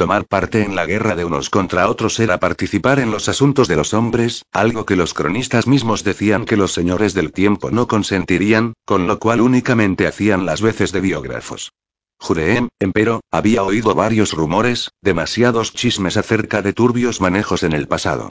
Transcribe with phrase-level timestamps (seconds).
[0.00, 3.76] Tomar parte en la guerra de unos contra otros era participar en los asuntos de
[3.76, 8.72] los hombres, algo que los cronistas mismos decían que los señores del tiempo no consentirían,
[8.86, 11.72] con lo cual únicamente hacían las veces de biógrafos.
[12.18, 18.30] Jureem, empero, había oído varios rumores, demasiados chismes acerca de turbios manejos en el pasado.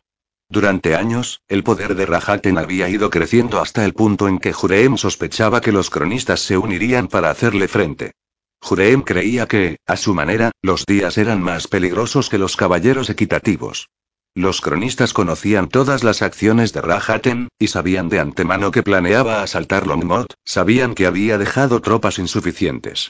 [0.49, 4.97] Durante años, el poder de Rajaten había ido creciendo hasta el punto en que Jureem
[4.97, 8.13] sospechaba que los cronistas se unirían para hacerle frente.
[8.61, 13.89] Jureem creía que, a su manera, los días eran más peligrosos que los caballeros equitativos.
[14.35, 19.87] Los cronistas conocían todas las acciones de Rajaten, y sabían de antemano que planeaba asaltar
[19.87, 23.09] Longmont, sabían que había dejado tropas insuficientes.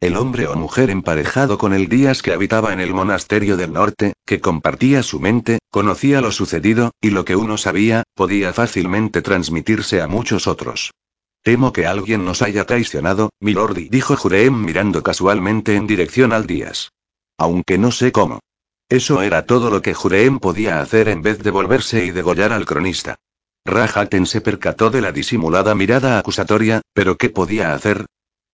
[0.00, 4.14] El hombre o mujer emparejado con el Díaz que habitaba en el monasterio del norte,
[4.24, 10.00] que compartía su mente, conocía lo sucedido, y lo que uno sabía, podía fácilmente transmitirse
[10.00, 10.92] a muchos otros.
[11.42, 16.90] Temo que alguien nos haya traicionado, milordi, dijo Jureem mirando casualmente en dirección al Díaz.
[17.38, 18.40] Aunque no sé cómo.
[18.90, 22.66] Eso era todo lo que Jureem podía hacer en vez de volverse y degollar al
[22.66, 23.16] cronista.
[23.64, 28.06] Rajaten se percató de la disimulada mirada acusatoria, pero ¿qué podía hacer?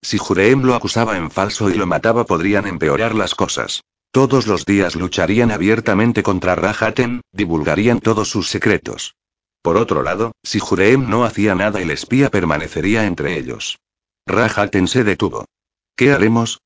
[0.02, 3.82] Si Jureem lo acusaba en falso y lo mataba podrían empeorar las cosas.
[4.12, 9.14] Todos los días lucharían abiertamente contra Rajaten, divulgarían todos sus secretos.
[9.66, 13.80] Por otro lado, si Jureem no hacía nada el espía permanecería entre ellos.
[14.24, 15.44] Rajaten se detuvo.
[15.96, 16.60] ¿Qué haremos?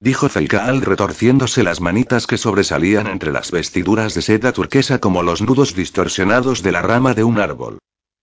[0.00, 5.42] dijo Feikaal retorciéndose las manitas que sobresalían entre las vestiduras de seda turquesa como los
[5.42, 7.78] nudos distorsionados de la rama de un árbol.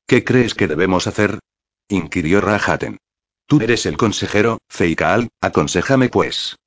[0.06, 1.39] ¿Qué crees que debemos hacer?
[1.88, 2.97] inquirió Rajaten.
[3.45, 6.58] Tú eres el consejero, Feikal, aconsejame pues.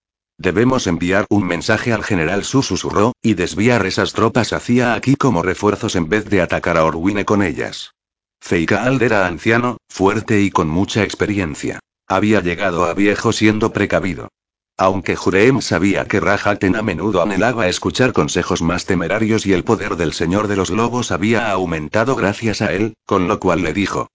[0.41, 5.43] Debemos enviar un mensaje al general Su susurró, y desviar esas tropas hacia aquí como
[5.43, 7.93] refuerzos en vez de atacar a Orwine con ellas.
[8.41, 11.79] Feikal era anciano, fuerte y con mucha experiencia.
[12.09, 14.31] Había llegado a viejo siendo precavido.
[14.79, 19.97] Aunque Jureem sabía que Rajaten a menudo anhelaba escuchar consejos más temerarios y el poder
[19.97, 24.09] del Señor de los Lobos había aumentado gracias a él, con lo cual le dijo.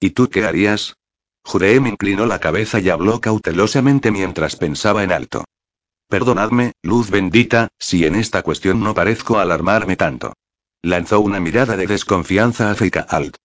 [0.00, 0.96] ¿Y tú qué harías?
[1.44, 5.44] Jureem inclinó la cabeza y habló cautelosamente mientras pensaba en alto.
[6.10, 10.32] Perdonadme, luz bendita, si en esta cuestión no parezco alarmarme tanto.
[10.82, 13.36] Lanzó una mirada de desconfianza a Alt.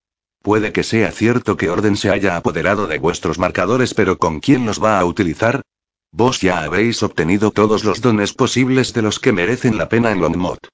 [0.42, 4.66] Puede que sea cierto que Orden se haya apoderado de vuestros marcadores, pero ¿con quién
[4.66, 5.62] los va a utilizar?
[6.12, 10.22] Vos ya habréis obtenido todos los dones posibles de los que merecen la pena en
[10.22, 10.66] Longmont.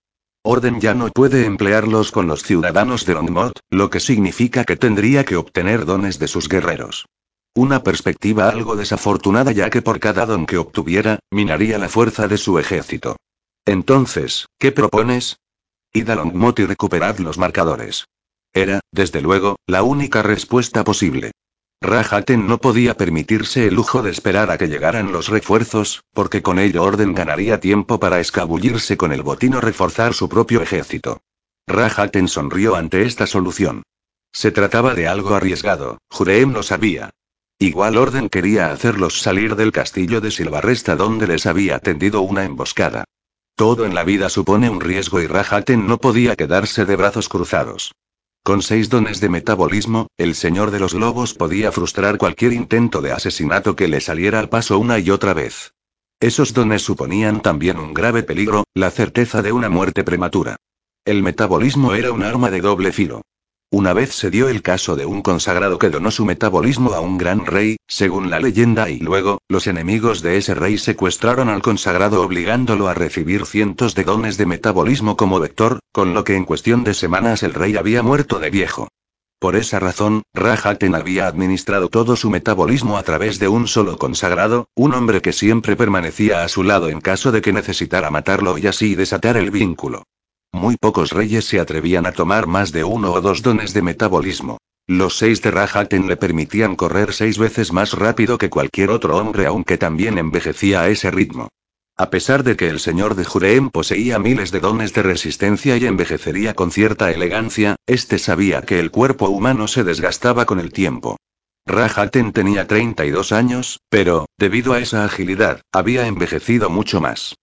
[0.43, 5.25] Orden ya no puede emplearlos con los ciudadanos de Longmont, lo que significa que tendría
[5.25, 7.05] que obtener dones de sus guerreros.
[7.53, 12.37] Una perspectiva algo desafortunada ya que por cada don que obtuviera, minaría la fuerza de
[12.37, 13.17] su ejército.
[13.65, 15.37] Entonces, ¿qué propones?
[15.91, 18.05] Id a Longmont y recuperad los marcadores.
[18.53, 21.31] Era, desde luego, la única respuesta posible.
[21.81, 26.57] Rajaten no podía permitirse el lujo de esperar a que llegaran los refuerzos, porque con
[26.57, 31.19] ello Orden ganaría tiempo para escabullirse con el botín o reforzar su propio ejército.
[31.67, 33.83] Rajaten sonrió ante esta solución.
[34.31, 37.09] Se trataba de algo arriesgado, Jureem lo sabía.
[37.61, 43.03] Igual Orden quería hacerlos salir del castillo de Silvarresta donde les había tendido una emboscada.
[43.55, 47.91] Todo en la vida supone un riesgo y Rajaten no podía quedarse de brazos cruzados.
[48.43, 53.11] Con seis dones de metabolismo, el señor de los lobos podía frustrar cualquier intento de
[53.11, 55.75] asesinato que le saliera al paso una y otra vez.
[56.19, 60.55] Esos dones suponían también un grave peligro, la certeza de una muerte prematura.
[61.05, 63.21] El metabolismo era un arma de doble filo.
[63.73, 67.17] Una vez se dio el caso de un consagrado que donó su metabolismo a un
[67.17, 72.21] gran rey, según la leyenda, y luego, los enemigos de ese rey secuestraron al consagrado
[72.21, 76.83] obligándolo a recibir cientos de dones de metabolismo como vector, con lo que en cuestión
[76.83, 78.89] de semanas el rey había muerto de viejo.
[79.39, 84.67] Por esa razón, Rajaten había administrado todo su metabolismo a través de un solo consagrado,
[84.75, 88.67] un hombre que siempre permanecía a su lado en caso de que necesitara matarlo y
[88.67, 90.03] así desatar el vínculo.
[90.53, 94.57] Muy pocos reyes se atrevían a tomar más de uno o dos dones de metabolismo.
[94.85, 99.45] Los seis de Rajaten le permitían correr seis veces más rápido que cualquier otro hombre
[99.45, 101.47] aunque también envejecía a ese ritmo.
[101.97, 105.85] A pesar de que el señor de Jureem poseía miles de dones de resistencia y
[105.85, 111.17] envejecería con cierta elegancia, este sabía que el cuerpo humano se desgastaba con el tiempo.
[111.65, 117.35] Rajaten tenía 32 años, pero, debido a esa agilidad, había envejecido mucho más.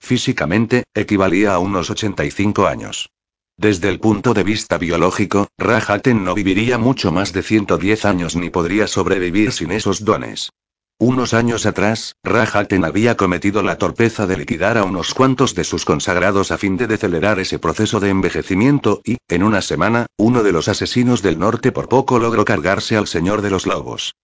[0.00, 3.10] Físicamente, equivalía a unos 85 años.
[3.58, 8.50] Desde el punto de vista biológico, Rajaten no viviría mucho más de 110 años ni
[8.50, 10.50] podría sobrevivir sin esos dones.
[10.98, 15.84] Unos años atrás, Rajaten había cometido la torpeza de liquidar a unos cuantos de sus
[15.84, 20.52] consagrados a fin de decelerar ese proceso de envejecimiento y, en una semana, uno de
[20.52, 24.14] los asesinos del norte por poco logró cargarse al señor de los lobos.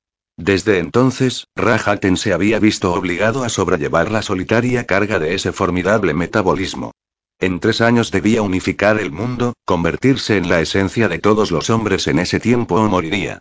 [0.42, 6.14] Desde entonces, Rahaten se había visto obligado a sobrellevar la solitaria carga de ese formidable
[6.14, 6.90] metabolismo.
[7.38, 12.08] En tres años debía unificar el mundo, convertirse en la esencia de todos los hombres
[12.08, 13.40] en ese tiempo o moriría.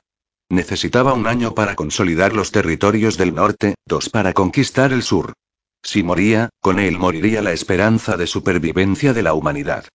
[0.50, 5.34] Necesitaba un año para consolidar los territorios del norte, dos para conquistar el sur.
[5.82, 9.86] Si moría, con él moriría la esperanza de supervivencia de la humanidad.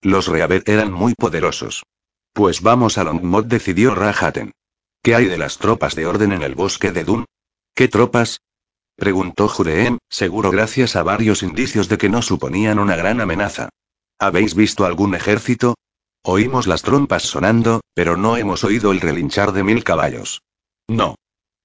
[0.00, 1.82] Los Reaver eran muy poderosos.
[2.32, 4.52] Pues vamos a Longmot, decidió Rahaten.
[5.04, 7.26] ¿Qué hay de las tropas de orden en el bosque de Dun?
[7.74, 8.40] ¿Qué tropas?
[8.96, 13.68] preguntó Jureem, seguro gracias a varios indicios de que no suponían una gran amenaza.
[14.18, 15.74] ¿Habéis visto algún ejército?
[16.22, 20.40] Oímos las trompas sonando, pero no hemos oído el relinchar de mil caballos.
[20.88, 21.16] No.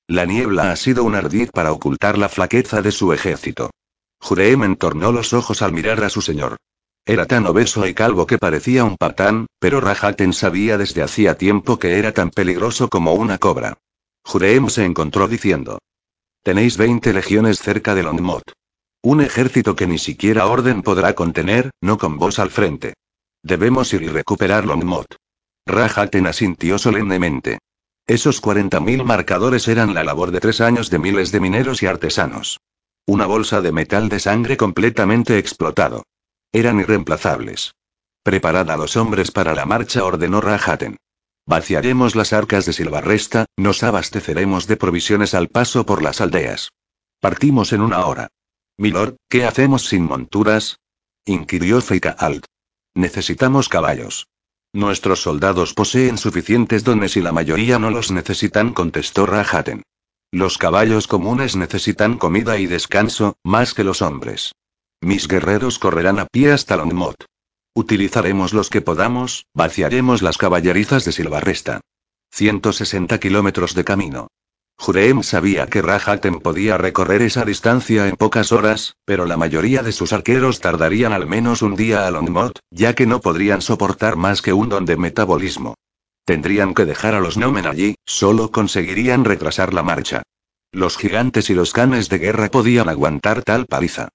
[0.06, 3.71] La niebla ha sido un ardid para ocultar la flaqueza de su ejército.
[4.19, 6.57] Jureem entornó los ojos al mirar a su señor.
[7.10, 11.80] Era tan obeso y calvo que parecía un patán, pero Rahaten sabía desde hacía tiempo
[11.80, 13.80] que era tan peligroso como una cobra.
[14.24, 15.80] Jureem se encontró diciendo.
[16.44, 18.44] Tenéis 20 legiones cerca de Longmot.
[19.02, 22.94] Un ejército que ni siquiera Orden podrá contener, no con vos al frente.
[23.42, 25.16] Debemos ir y recuperar Longmot.
[25.66, 27.58] Rahaten asintió solemnemente.
[28.06, 32.60] Esos 40.000 marcadores eran la labor de tres años de miles de mineros y artesanos.
[33.08, 36.04] Una bolsa de metal de sangre completamente explotado.
[36.51, 37.75] Eran irreemplazables.
[38.24, 40.98] Preparad a los hombres para la marcha, ordenó Rahaten.
[41.46, 46.69] Vaciaremos las arcas de Silvarresta, nos abasteceremos de provisiones al paso por las aldeas.
[47.19, 48.30] Partimos en una hora.
[48.78, 50.80] Milord, ¿qué hacemos sin monturas?
[51.25, 52.46] inquirió Feika Alt.
[52.96, 54.28] Necesitamos caballos.
[54.74, 59.84] Nuestros soldados poseen suficientes dones y la mayoría no los necesitan, contestó Rahaten.
[60.31, 64.54] Los caballos comunes necesitan comida y descanso, más que los hombres.
[65.01, 67.25] Mis guerreros correrán a pie hasta Longmot.
[67.74, 71.80] Utilizaremos los que podamos, vaciaremos las caballerizas de Silvarresta.
[72.31, 74.28] 160 kilómetros de camino.
[74.78, 79.94] Jureem sabía que Rahaten podía recorrer esa distancia en pocas horas, pero la mayoría de
[79.94, 84.42] sus arqueros tardarían al menos un día a Longmot, ya que no podrían soportar más
[84.42, 85.75] que un don de metabolismo.
[86.25, 90.24] Tendrían que dejar a los Nomen allí, solo conseguirían retrasar la marcha.
[90.72, 94.10] Los gigantes y los canes de guerra podían aguantar tal paliza.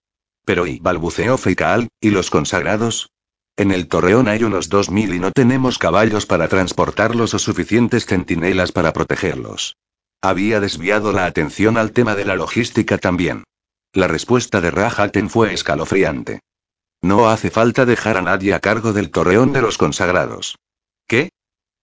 [0.44, 3.10] Pero y balbuceó Feikaal, ¿y los consagrados?
[3.56, 8.04] En el torreón hay unos dos mil y no tenemos caballos para transportarlos o suficientes
[8.04, 9.76] centinelas para protegerlos.
[10.20, 13.44] Había desviado la atención al tema de la logística también.
[13.92, 16.40] La respuesta de Rahaten fue escalofriante.
[17.00, 20.56] No hace falta dejar a nadie a cargo del torreón de los consagrados.
[21.06, 21.30] ¿Qué?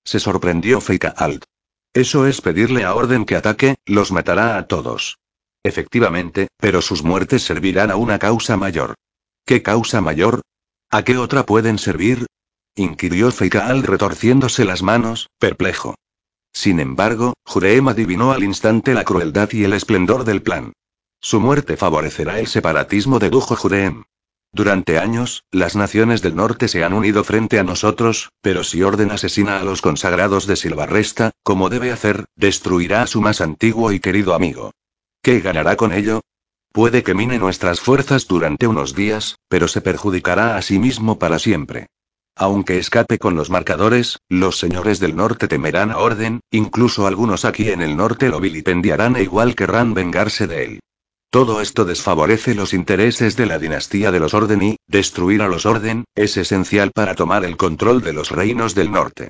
[0.04, 1.46] Se sorprendió Feika Alt.
[1.94, 5.20] Eso es pedirle a Orden que ataque, los matará a todos.
[5.64, 8.96] Efectivamente, pero sus muertes servirán a una causa mayor.
[9.46, 10.42] ¿Qué causa mayor?
[10.90, 12.26] ¿A qué otra pueden servir?
[12.76, 15.96] inquirió Feikaal retorciéndose las manos, perplejo.
[16.54, 20.74] Sin embargo, Jureem adivinó al instante la crueldad y el esplendor del plan.
[21.22, 24.04] Su muerte favorecerá el separatismo de Dujo Jureem.
[24.54, 29.12] Durante años, las naciones del norte se han unido frente a nosotros, pero si Orden
[29.12, 34.02] asesina a los consagrados de Silvarresta, como debe hacer, destruirá a su más antiguo y
[34.02, 34.72] querido amigo.
[35.24, 36.22] ¿Qué ganará con ello?
[36.72, 41.38] Puede que mine nuestras fuerzas durante unos días, pero se perjudicará a sí mismo para
[41.38, 41.88] siempre.
[42.36, 47.70] Aunque escape con los marcadores, los señores del norte temerán a Orden, incluso algunos aquí
[47.70, 50.80] en el norte lo vilipendiarán e igual querrán vengarse de él.
[51.30, 55.68] Todo esto desfavorece los intereses de la dinastía de los Orden y, destruir a los
[55.68, 59.30] Orden, es esencial para tomar el control de los reinos del norte.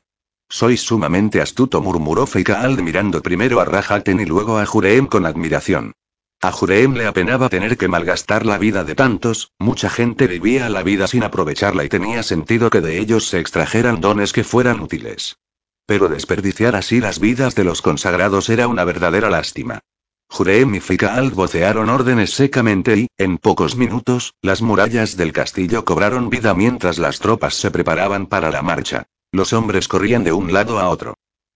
[0.53, 5.93] Sois sumamente astuto, murmuró Feikaald mirando primero a Rahaten y luego a Jureem con admiración.
[6.41, 10.83] A Jureem le apenaba tener que malgastar la vida de tantos, mucha gente vivía la
[10.83, 15.37] vida sin aprovecharla y tenía sentido que de ellos se extrajeran dones que fueran útiles.
[15.85, 19.79] Pero desperdiciar así las vidas de los consagrados era una verdadera lástima.
[20.27, 26.29] Jureem y Fikaal vocearon órdenes secamente y, en pocos minutos, las murallas del castillo cobraron
[26.29, 29.07] vida mientras las tropas se preparaban para la marcha.
[29.33, 31.13] Los hombres corrían de un lado a otro.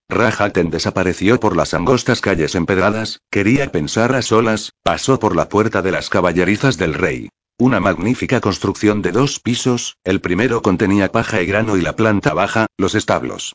[0.08, 5.82] Rahaten desapareció por las angostas calles empedradas, quería pensar a solas, pasó por la puerta
[5.82, 7.28] de las caballerizas del rey.
[7.58, 12.32] Una magnífica construcción de dos pisos, el primero contenía paja y grano y la planta
[12.32, 13.54] baja, los establos.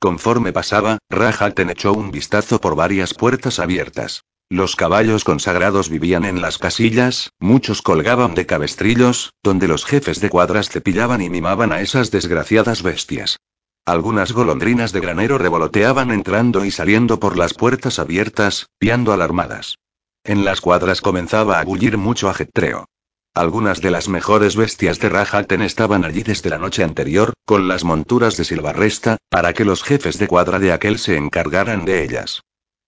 [0.00, 4.24] Conforme pasaba, Rahaten echó un vistazo por varias puertas abiertas.
[4.48, 10.30] Los caballos consagrados vivían en las casillas, muchos colgaban de cabestrillos, donde los jefes de
[10.30, 13.38] cuadras cepillaban y mimaban a esas desgraciadas bestias.
[13.84, 19.76] Algunas golondrinas de granero revoloteaban entrando y saliendo por las puertas abiertas, piando alarmadas.
[20.22, 22.86] En las cuadras comenzaba a bullir mucho ajetreo.
[23.34, 27.82] Algunas de las mejores bestias de Rajaten estaban allí desde la noche anterior, con las
[27.82, 32.42] monturas de Silvarresta, para que los jefes de cuadra de aquel se encargaran de ellas.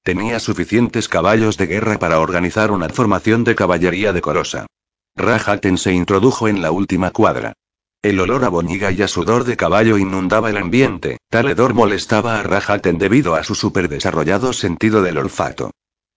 [0.05, 4.67] Tenía suficientes caballos de guerra para organizar una formación de caballería decorosa.
[5.17, 7.55] Rahaten se introdujo en la última cuadra.
[8.05, 12.39] El olor a boñiga y a sudor de caballo inundaba el ambiente, tal hedor molestaba
[12.39, 15.71] a Rahaten debido a su superdesarrollado sentido del olfato.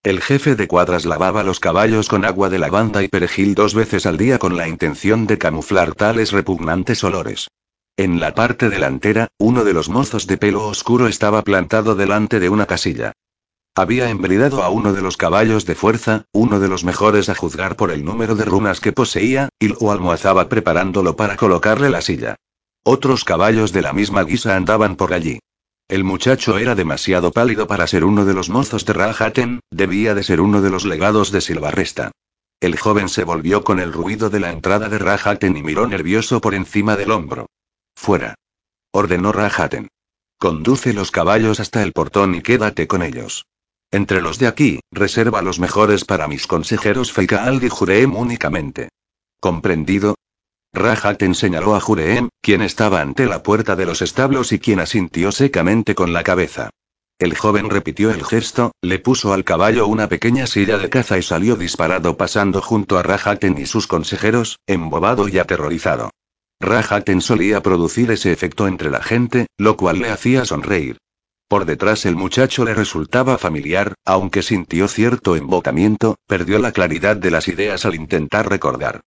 [0.03, 4.05] El jefe de cuadras lavaba los caballos con agua de lavanda y perejil dos veces
[4.05, 7.47] al día con la intención de camuflar tales repugnantes olores.
[7.95, 12.49] En la parte delantera, uno de los mozos de pelo oscuro estaba plantado delante de
[12.49, 13.13] una casilla.
[13.77, 17.75] Había embridado a uno de los caballos de fuerza, uno de los mejores a juzgar
[17.75, 22.37] por el número de runas que poseía, y lo almohazaba preparándolo para colocarle la silla.
[22.83, 25.37] Otros caballos de la misma guisa andaban por allí.
[25.87, 30.23] El muchacho era demasiado pálido para ser uno de los mozos de Rahaten, debía de
[30.23, 32.09] ser uno de los legados de Silvarresta.
[32.59, 36.41] El joven se volvió con el ruido de la entrada de Rahaten y miró nervioso
[36.41, 37.45] por encima del hombro.
[37.95, 38.33] Fuera.
[38.91, 39.89] Ordenó Rahaten.
[40.39, 43.45] Conduce los caballos hasta el portón y quédate con ellos.
[43.91, 48.89] Entre los de aquí, reserva los mejores para mis consejeros Feikaald y Jureem únicamente.
[49.39, 50.15] ¿Comprendido?
[50.73, 55.31] Rahaten señaló a Jureem, quien estaba ante la puerta de los establos y quien asintió
[55.31, 56.69] secamente con la cabeza.
[57.19, 61.23] El joven repitió el gesto, le puso al caballo una pequeña silla de caza y
[61.23, 66.11] salió disparado pasando junto a Rahaten y sus consejeros, embobado y aterrorizado.
[66.59, 70.97] Rahaten solía producir ese efecto entre la gente, lo cual le hacía sonreír.
[71.47, 77.31] Por detrás el muchacho le resultaba familiar, aunque sintió cierto embotamiento, perdió la claridad de
[77.31, 79.01] las ideas al intentar recordar.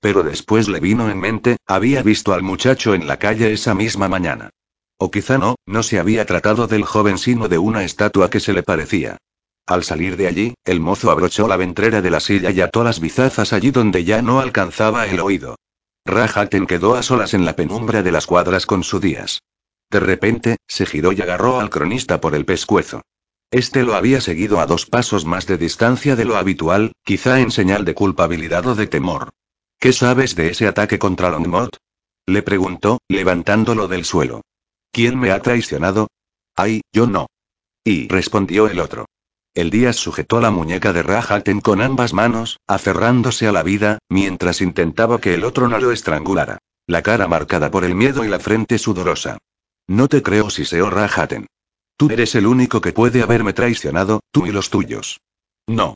[0.00, 4.08] Pero después le vino en mente, había visto al muchacho en la calle esa misma
[4.08, 4.50] mañana.
[4.98, 8.52] O quizá no, no se había tratado del joven sino de una estatua que se
[8.52, 9.16] le parecía.
[9.66, 13.00] Al salir de allí, el mozo abrochó la ventrera de la silla y ató las
[13.00, 15.56] bizazas allí donde ya no alcanzaba el oído.
[16.04, 19.40] Rahaten quedó a solas en la penumbra de las cuadras con su días.
[19.90, 23.02] De repente, se giró y agarró al cronista por el pescuezo.
[23.50, 27.50] Este lo había seguido a dos pasos más de distancia de lo habitual, quizá en
[27.50, 29.30] señal de culpabilidad o de temor.
[29.78, 31.76] ¿Qué sabes de ese ataque contra Longmont?
[32.26, 34.42] Le preguntó, levantándolo del suelo.
[34.90, 36.08] ¿Quién me ha traicionado?
[36.56, 37.26] Ay, yo no.
[37.84, 39.06] Y respondió el otro.
[39.54, 44.60] El día sujetó la muñeca de Rahaten con ambas manos, aferrándose a la vida, mientras
[44.60, 46.58] intentaba que el otro no lo estrangulara.
[46.86, 49.38] La cara marcada por el miedo y la frente sudorosa.
[49.88, 51.46] No te creo, Siseo Rahaten.
[51.96, 55.20] Tú eres el único que puede haberme traicionado, tú y los tuyos.
[55.66, 55.94] No.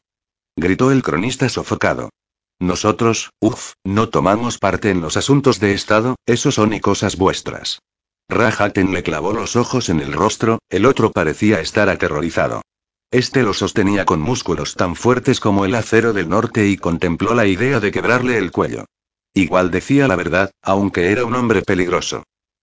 [0.56, 2.11] Gritó el cronista sofocado.
[2.59, 7.80] Nosotros, uff, no tomamos parte en los asuntos de Estado, eso son y cosas vuestras.
[8.28, 12.62] Rahaten le clavó los ojos en el rostro, el otro parecía estar aterrorizado.
[13.11, 17.47] Este lo sostenía con músculos tan fuertes como el acero del norte y contempló la
[17.47, 18.85] idea de quebrarle el cuello.
[19.35, 22.23] Igual decía la verdad, aunque era un hombre peligroso.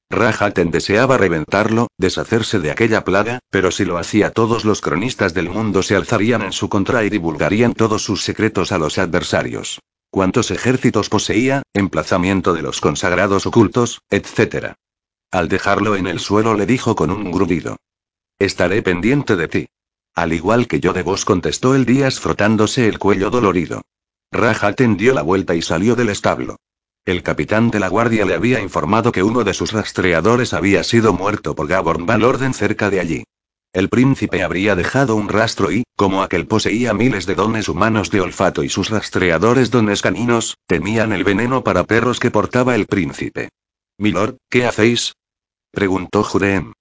[0.10, 5.50] Rahaten deseaba reventarlo, deshacerse de aquella plaga, pero si lo hacía todos los cronistas del
[5.50, 9.80] mundo se alzarían en su contra y divulgarían todos sus secretos a los adversarios.
[10.10, 14.74] Cuántos ejércitos poseía, emplazamiento de los consagrados ocultos, etc.
[15.30, 17.76] Al dejarlo en el suelo le dijo con un grudido.
[18.40, 19.68] Estaré pendiente de ti.
[20.16, 23.82] Al igual que yo de vos contestó el Díaz frotándose el cuello dolorido.
[24.32, 26.58] Rahaten dio la vuelta y salió del establo.
[27.08, 31.14] El capitán de la guardia le había informado que uno de sus rastreadores había sido
[31.14, 33.24] muerto por Gaborn Van Orden cerca de allí.
[33.72, 38.20] El príncipe habría dejado un rastro y, como aquel poseía miles de dones humanos de
[38.20, 43.52] olfato y sus rastreadores dones caninos, temían el veneno para perros que portaba el príncipe.
[43.98, 45.14] Milord, ¿qué hacéis?
[45.72, 46.74] preguntó Jurem.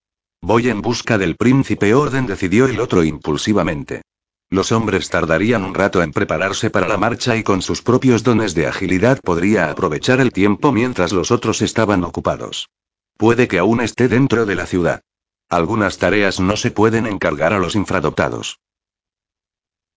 [0.42, 4.02] Voy en busca del príncipe Orden, decidió el otro impulsivamente.
[4.48, 8.54] Los hombres tardarían un rato en prepararse para la marcha y con sus propios dones
[8.54, 12.68] de agilidad podría aprovechar el tiempo mientras los otros estaban ocupados.
[13.16, 15.00] Puede que aún esté dentro de la ciudad.
[15.48, 18.60] Algunas tareas no se pueden encargar a los infradotados.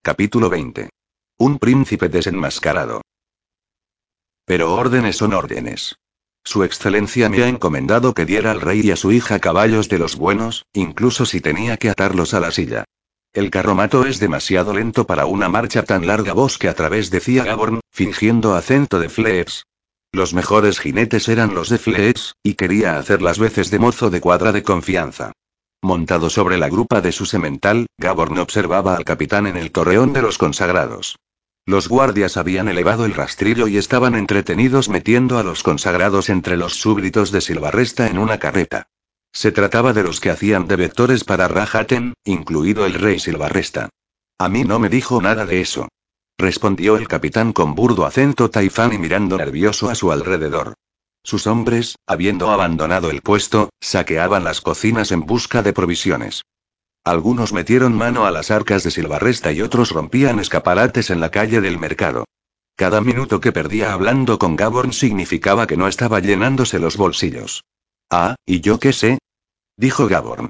[0.02, 0.90] Capítulo 20.
[1.38, 3.02] Un príncipe desenmascarado.
[4.46, 5.98] Pero órdenes son órdenes.
[6.44, 10.00] Su excelencia me ha encomendado que diera al rey y a su hija caballos de
[10.00, 12.86] los buenos, incluso si tenía que atarlos a la silla.
[13.34, 17.80] El carromato es demasiado lento para una marcha tan larga bosque a través decía Gaborn,
[17.92, 19.66] fingiendo acento de Fleets.
[20.12, 24.20] Los mejores jinetes eran los de Fleets, y quería hacer las veces de mozo de
[24.20, 25.32] cuadra de confianza.
[25.84, 30.24] Montado sobre la grupa de su semental, Gaborn observaba al capitán en el torreón de
[30.24, 31.16] los consagrados.
[31.68, 36.74] Los guardias habían elevado el rastrillo y estaban entretenidos metiendo a los consagrados entre los
[36.74, 38.88] súbditos de Silvarresta en una carreta.
[39.32, 43.90] Se trataba de los que hacían de vectores para Rahaten, incluido el rey Silvarresta.
[44.38, 45.88] A mí no me dijo nada de eso.
[46.38, 50.74] Respondió el capitán con burdo acento taifán y mirando nervioso a su alrededor.
[51.24, 56.44] Sus hombres, habiendo abandonado el puesto, saqueaban las cocinas en busca de provisiones.
[57.04, 61.60] Algunos metieron mano a las arcas de Silvarresta y otros rompían escaparates en la calle
[61.60, 62.26] del mercado.
[62.76, 67.64] Cada minuto que perdía hablando con Gaborn significaba que no estaba llenándose los bolsillos.
[68.12, 69.20] Ah, ¿y yo qué sé?
[69.78, 70.50] dijo Gaborn.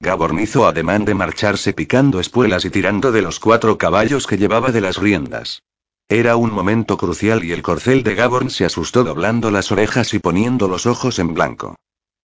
[0.00, 4.70] Gaborn hizo ademán de marcharse picando espuelas y tirando de los cuatro caballos que llevaba
[4.70, 5.62] de las riendas.
[6.08, 10.18] Era un momento crucial y el corcel de Gaborn se asustó doblando las orejas y
[10.18, 11.76] poniendo los ojos en blanco.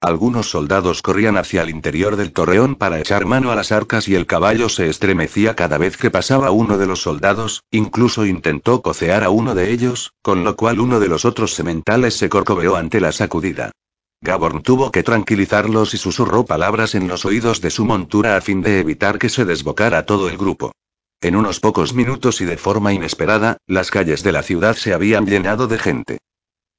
[0.03, 4.15] Algunos soldados corrían hacia el interior del torreón para echar mano a las arcas y
[4.15, 9.25] el caballo se estremecía cada vez que pasaba uno de los soldados, incluso intentó cocear
[9.25, 13.01] a uno de ellos, con lo cual uno de los otros sementales se corcoveó ante
[13.01, 13.73] la sacudida.
[14.27, 18.61] Gaborn tuvo que tranquilizarlos y susurró palabras en los oídos de su montura a fin
[18.61, 20.73] de evitar que se desbocara todo el grupo.
[21.21, 25.27] En unos pocos minutos y de forma inesperada, las calles de la ciudad se habían
[25.27, 26.19] llenado de gente.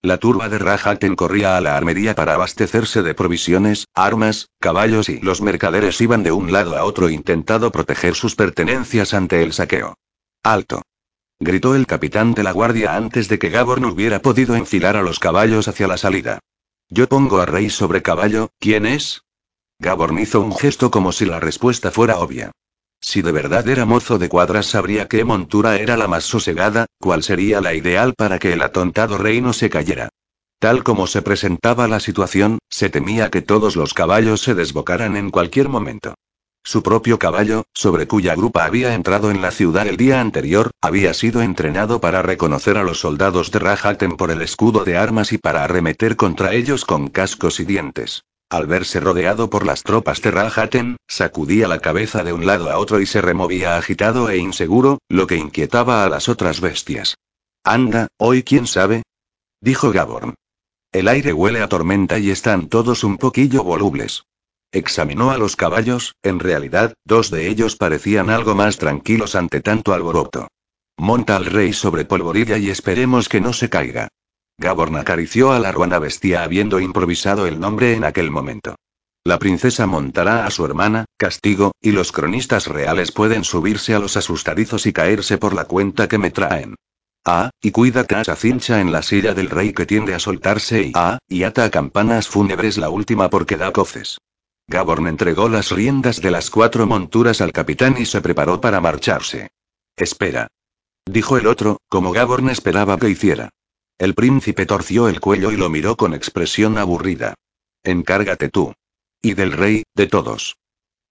[0.02, 5.22] La turba de Rajaten corría a la armería para abastecerse de provisiones, armas, caballos y
[5.22, 9.96] los mercaderes iban de un lado a otro intentando proteger sus pertenencias ante el saqueo.
[10.44, 10.82] ¡Alto!
[11.40, 15.20] gritó el capitán de la guardia antes de que Gaborn hubiera podido enfilar a los
[15.20, 16.40] caballos hacia la salida.
[16.90, 19.24] Yo pongo a Rey sobre caballo, ¿quién es?
[19.80, 22.52] Gaborn hizo un gesto como si la respuesta fuera obvia.
[23.02, 27.24] Si de verdad era mozo de cuadras sabría qué montura era la más sosegada, cuál
[27.24, 30.10] sería la ideal para que el atontado rey no se cayera.
[30.60, 35.30] Tal como se presentaba la situación, se temía que todos los caballos se desbocaran en
[35.30, 36.16] cualquier momento.
[36.68, 41.14] Su propio caballo, sobre cuya grupa había entrado en la ciudad el día anterior, había
[41.14, 45.38] sido entrenado para reconocer a los soldados de Rajaten por el escudo de armas y
[45.38, 48.26] para arremeter contra ellos con cascos y dientes.
[48.50, 52.80] Al verse rodeado por las tropas de Rajaten, sacudía la cabeza de un lado a
[52.80, 57.16] otro y se removía agitado e inseguro, lo que inquietaba a las otras bestias.
[57.64, 59.04] Anda, hoy quién sabe,
[59.62, 60.36] dijo Gaborn.
[60.92, 64.24] El aire huele a tormenta y están todos un poquillo volubles.
[64.72, 69.94] Examinó a los caballos, en realidad, dos de ellos parecían algo más tranquilos ante tanto
[69.94, 70.48] alboroto.
[70.98, 74.10] Monta al rey sobre polvorilla y esperemos que no se caiga.
[74.58, 78.76] Gaborn acarició a la ruana bestia habiendo improvisado el nombre en aquel momento.
[79.24, 84.18] La princesa montará a su hermana, castigo, y los cronistas reales pueden subirse a los
[84.18, 86.76] asustadizos y caerse por la cuenta que me traen.
[87.26, 90.82] Ah, y cuida que esa cincha en la silla del rey que tiende a soltarse
[90.82, 94.18] y ah, y ata a campanas fúnebres la última porque da coces.
[94.70, 99.50] Gaborn entregó las riendas de las cuatro monturas al capitán y se preparó para marcharse.
[99.96, 100.48] Espera.
[101.06, 103.50] Dijo el otro, como Gaborn esperaba que hiciera.
[103.98, 107.36] El príncipe torció el cuello y lo miró con expresión aburrida.
[107.84, 108.74] Encárgate tú.
[109.22, 110.58] Y del rey, de todos.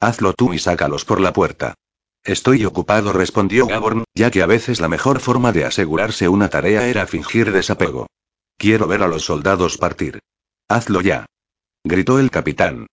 [0.00, 1.74] Hazlo tú y sácalos por la puerta.
[2.22, 6.86] Estoy ocupado, respondió Gaborn, ya que a veces la mejor forma de asegurarse una tarea
[6.88, 8.06] era fingir desapego.
[8.58, 10.20] Quiero ver a los soldados partir.
[10.68, 11.24] Hazlo ya.
[11.84, 12.86] Gritó el capitán.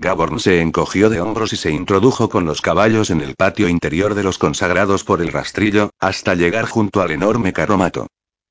[0.00, 4.14] Gaborn se encogió de hombros y se introdujo con los caballos en el patio interior
[4.14, 8.06] de los consagrados por el rastrillo, hasta llegar junto al enorme carromato.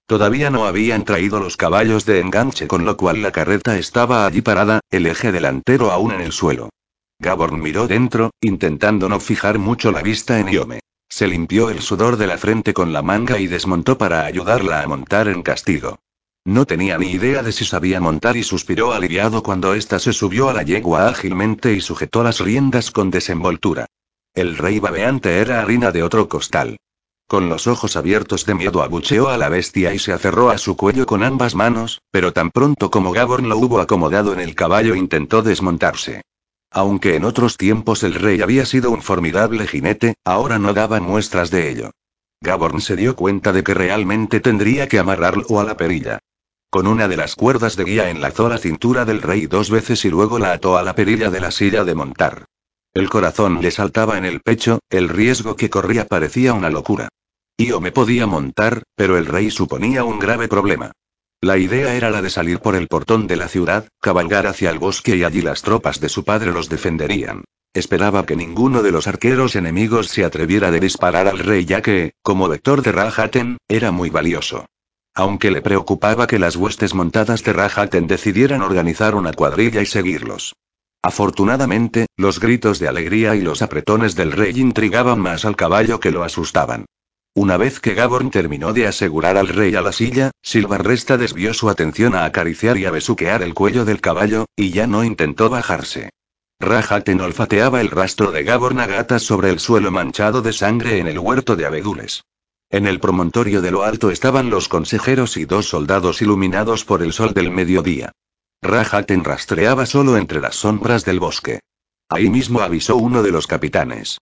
[0.08, 4.42] Todavía no habían traído los caballos de enganche, con lo cual la carreta estaba allí
[4.42, 6.70] parada, el eje delantero aún en el suelo.
[7.20, 10.80] Gaborn miró dentro, intentando no fijar mucho la vista en Iome.
[11.10, 14.88] Se limpió el sudor de la frente con la manga y desmontó para ayudarla a
[14.88, 15.98] montar en castigo.
[16.48, 20.48] No tenía ni idea de si sabía montar y suspiró aliviado cuando ésta se subió
[20.48, 23.88] a la yegua ágilmente y sujetó las riendas con desenvoltura.
[24.34, 26.78] El rey babeante era harina de otro costal.
[27.28, 30.78] Con los ojos abiertos de miedo abucheó a la bestia y se aferró a su
[30.78, 34.96] cuello con ambas manos, pero tan pronto como Gaborn lo hubo acomodado en el caballo
[34.96, 36.22] intentó desmontarse.
[36.72, 41.52] Aunque en otros tiempos el rey había sido un formidable jinete, ahora no daba muestras
[41.52, 41.92] de ello.
[42.40, 46.20] Gaborn se dio cuenta de que realmente tendría que amarrarlo a la perilla.
[46.70, 50.10] Con una de las cuerdas de guía enlazó la cintura del rey dos veces y
[50.10, 52.46] luego la ató a la perilla de la silla de montar.
[52.94, 57.10] El corazón le saltaba en el pecho, el riesgo que corría parecía una locura.
[57.58, 60.92] Io me podía montar, pero el rey suponía un grave problema.
[61.40, 64.80] La idea era la de salir por el portón de la ciudad, cabalgar hacia el
[64.80, 67.46] bosque y allí las tropas de su padre los defenderían.
[67.74, 72.12] Esperaba que ninguno de los arqueros enemigos se atreviera a disparar al rey ya que,
[72.24, 74.66] como vector de Rajaten, era muy valioso.
[75.18, 80.54] Aunque le preocupaba que las huestes montadas de Rajaten decidieran organizar una cuadrilla y seguirlos.
[81.02, 86.12] Afortunadamente, los gritos de alegría y los apretones del rey intrigaban más al caballo que
[86.12, 86.86] lo asustaban.
[87.34, 91.72] Una vez que Gaborn terminó de asegurar al rey a la silla, Silvarresta desvió su
[91.72, 96.12] atención a acariciar y a besuquear el cuello del caballo, y ya no intentó bajarse.
[96.60, 101.08] Rajaten olfateaba el rastro de Gaborn a gatas sobre el suelo manchado de sangre en
[101.08, 102.22] el huerto de abedules.
[102.70, 107.14] En el promontorio de lo alto estaban los consejeros y dos soldados iluminados por el
[107.14, 108.12] sol del mediodía.
[108.62, 111.62] Rajaten rastreaba solo entre las sombras del bosque.
[112.10, 114.18] Ahí mismo avisó uno de los capitanes.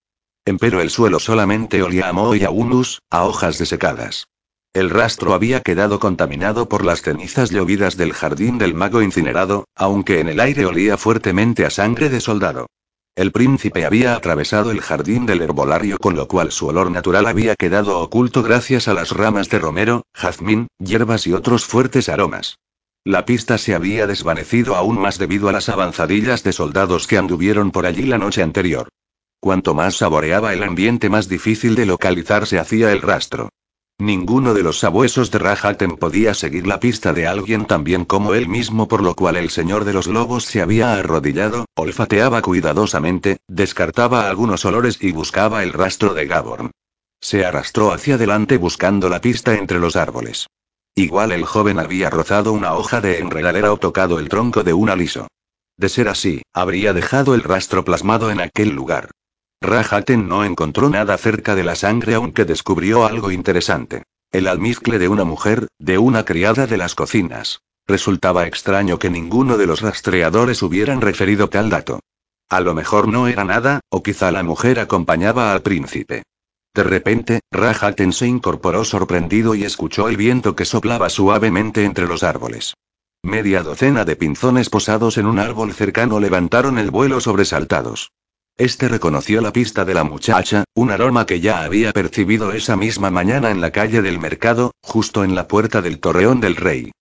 [0.45, 4.27] Empero el suelo solamente olía a moho y a humus, a hojas desecadas.
[4.73, 10.19] El rastro había quedado contaminado por las cenizas llovidas del jardín del mago incinerado, aunque
[10.19, 12.67] en el aire olía fuertemente a sangre de soldado.
[13.15, 17.55] El príncipe había atravesado el jardín del herbolario con lo cual su olor natural había
[17.55, 22.57] quedado oculto gracias a las ramas de romero, jazmín, hierbas y otros fuertes aromas.
[23.05, 27.71] La pista se había desvanecido aún más debido a las avanzadillas de soldados que anduvieron
[27.71, 28.89] por allí la noche anterior.
[29.39, 33.49] Cuanto más saboreaba el ambiente, más difícil de localizar se hacía el rastro.
[33.97, 38.33] Ninguno de los sabuesos de Rahaten podía seguir la pista de alguien tan bien como
[38.33, 43.37] él mismo, por lo cual el señor de los lobos se había arrodillado, olfateaba cuidadosamente,
[43.47, 46.71] descartaba algunos olores y buscaba el rastro de Gaborn.
[47.21, 50.47] Se arrastró hacia adelante buscando la pista entre los árboles.
[50.93, 54.89] Igual el joven había rozado una hoja de enredadera o tocado el tronco de un
[54.89, 55.27] aliso.
[55.77, 59.11] De ser así, habría dejado el rastro plasmado en aquel lugar.
[59.61, 64.03] Rahaten no encontró nada cerca de la sangre aunque descubrió algo interesante.
[64.31, 67.61] El almizcle de una mujer, de una criada de las cocinas.
[67.87, 71.99] Resultaba extraño que ninguno de los rastreadores hubieran referido tal dato.
[72.49, 76.23] A lo mejor no era nada, o quizá la mujer acompañaba al príncipe.
[76.73, 82.23] De repente, Rahaten se incorporó sorprendido y escuchó el viento que soplaba suavemente entre los
[82.23, 82.73] árboles.
[83.23, 88.11] Media docena de pinzones posados en un árbol cercano levantaron el vuelo sobresaltados.
[88.57, 93.11] Este reconoció la pista de la muchacha, un aroma que ya había percibido esa misma
[93.11, 96.91] mañana en la calle del mercado, justo en la puerta del torreón del rey.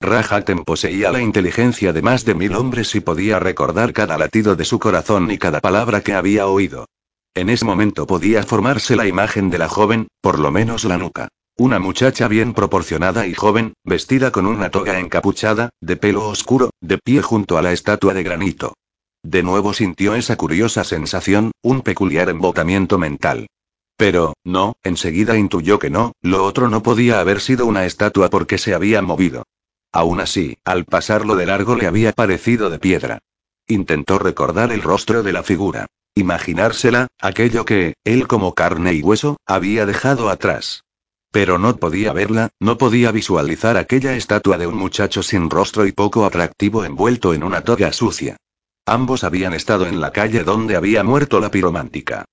[0.00, 4.64] Rahaten poseía la inteligencia de más de mil hombres y podía recordar cada latido de
[4.64, 6.86] su corazón y cada palabra que había oído.
[7.32, 11.28] En ese momento podía formarse la imagen de la joven, por lo menos la nuca.
[11.56, 16.98] Una muchacha bien proporcionada y joven, vestida con una toga encapuchada, de pelo oscuro, de
[16.98, 18.74] pie junto a la estatua de granito.
[19.24, 23.46] De nuevo sintió esa curiosa sensación, un peculiar embotamiento mental.
[23.96, 28.58] Pero, no, enseguida intuyó que no, lo otro no podía haber sido una estatua porque
[28.58, 29.44] se había movido.
[29.92, 33.20] Aún así, al pasarlo de largo le había parecido de piedra.
[33.66, 35.86] Intentó recordar el rostro de la figura.
[36.14, 40.84] Imaginársela, aquello que, él como carne y hueso, había dejado atrás.
[41.30, 45.92] Pero no podía verla, no podía visualizar aquella estatua de un muchacho sin rostro y
[45.92, 48.36] poco atractivo envuelto en una toga sucia.
[48.86, 52.26] Ambos habían estado en la calle donde había muerto la piromántica.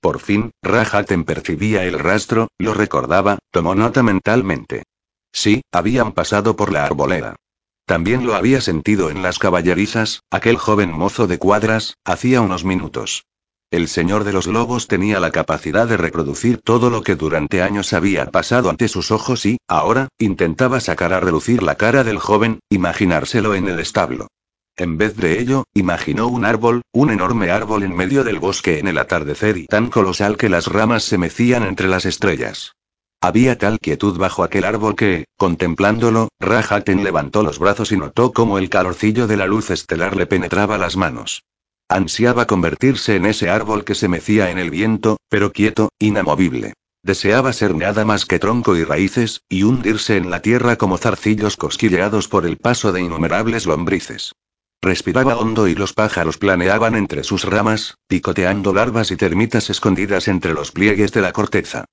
[0.00, 4.84] Por fin, Rahaten percibía el rastro, lo recordaba, tomó nota mentalmente.
[5.32, 7.36] Sí, habían pasado por la arboleda.
[7.84, 13.24] También lo había sentido en las caballerizas, aquel joven mozo de cuadras, hacía unos minutos.
[13.70, 17.92] El señor de los lobos tenía la capacidad de reproducir todo lo que durante años
[17.92, 22.60] había pasado ante sus ojos y, ahora, intentaba sacar a relucir la cara del joven,
[22.70, 24.28] imaginárselo en el establo.
[24.78, 28.86] En vez de ello, imaginó un árbol, un enorme árbol en medio del bosque en
[28.86, 32.76] el atardecer y tan colosal que las ramas se mecían entre las estrellas.
[33.20, 38.56] Había tal quietud bajo aquel árbol que, contemplándolo, Rahaten levantó los brazos y notó cómo
[38.56, 41.42] el calorcillo de la luz estelar le penetraba las manos.
[41.88, 46.74] Ansiaba convertirse en ese árbol que se mecía en el viento, pero quieto, inamovible.
[47.02, 51.56] Deseaba ser nada más que tronco y raíces, y hundirse en la tierra como zarcillos
[51.56, 54.34] cosquilleados por el paso de innumerables lombrices.
[54.80, 60.54] Respiraba hondo y los pájaros planeaban entre sus ramas, picoteando larvas y termitas escondidas entre
[60.54, 61.84] los pliegues de la corteza.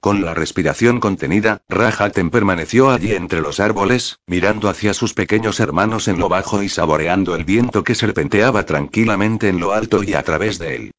[0.00, 6.08] Con la respiración contenida, Rahaten permaneció allí entre los árboles, mirando hacia sus pequeños hermanos
[6.08, 10.24] en lo bajo y saboreando el viento que serpenteaba tranquilamente en lo alto y a
[10.24, 10.90] través de él.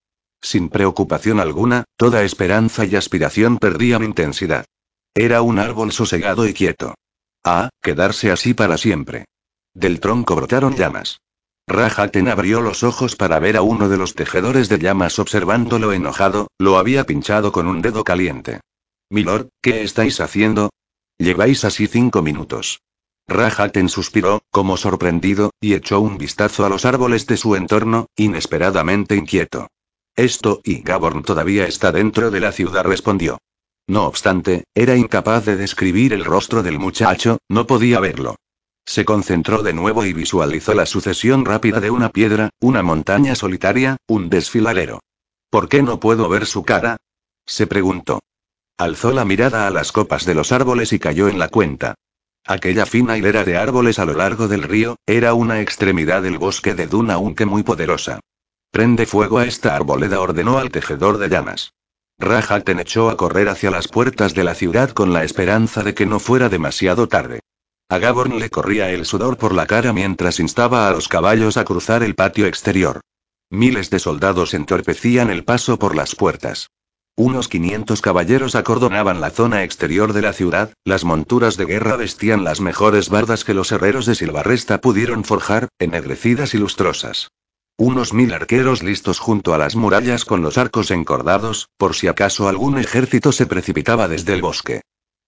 [0.41, 4.63] Sin preocupación alguna, toda esperanza y aspiración perdían intensidad.
[5.13, 6.95] Era un árbol sosegado y quieto.
[7.43, 9.25] Ah, quedarse así para siempre.
[9.73, 11.19] Del tronco brotaron llamas.
[11.67, 16.47] Rahaten abrió los ojos para ver a uno de los tejedores de llamas observándolo enojado,
[16.57, 18.59] lo había pinchado con un dedo caliente.
[19.09, 20.71] Milord, ¿qué estáis haciendo?
[21.17, 22.81] Lleváis así cinco minutos.
[23.27, 29.15] Rahaten suspiró, como sorprendido, y echó un vistazo a los árboles de su entorno, inesperadamente
[29.15, 29.67] inquieto.
[30.15, 33.39] Esto, y Gaborn todavía está dentro de la ciudad, respondió.
[33.87, 38.35] No obstante, era incapaz de describir el rostro del muchacho, no podía verlo.
[38.85, 43.97] Se concentró de nuevo y visualizó la sucesión rápida de una piedra, una montaña solitaria,
[44.07, 44.99] un desfiladero.
[45.49, 46.97] ¿Por qué no puedo ver su cara?
[47.45, 48.19] se preguntó.
[48.77, 51.95] Alzó la mirada a las copas de los árboles y cayó en la cuenta.
[52.45, 56.73] Aquella fina hilera de árboles a lo largo del río, era una extremidad del bosque
[56.73, 58.19] de Duna aunque muy poderosa.
[58.71, 61.73] Prende fuego a esta arboleda, ordenó al tejedor de llamas.
[62.19, 66.05] Rahaten echó a correr hacia las puertas de la ciudad con la esperanza de que
[66.05, 67.39] no fuera demasiado tarde.
[67.93, 71.63] A Gaborn le corría el sudor por la cara mientras instaba a los caballos a
[71.63, 73.01] cruzar el patio exterior.
[73.51, 76.71] Miles de soldados entorpecían el paso por las puertas.
[77.15, 82.43] Unos 500 caballeros acordonaban la zona exterior de la ciudad, las monturas de guerra vestían
[82.43, 87.27] las mejores bardas que los herreros de Silvarresta pudieron forjar, ennegrecidas y lustrosas.
[87.77, 92.47] Unos mil arqueros listos junto a las murallas con los arcos encordados, por si acaso
[92.47, 94.81] algún ejército se precipitaba desde el bosque.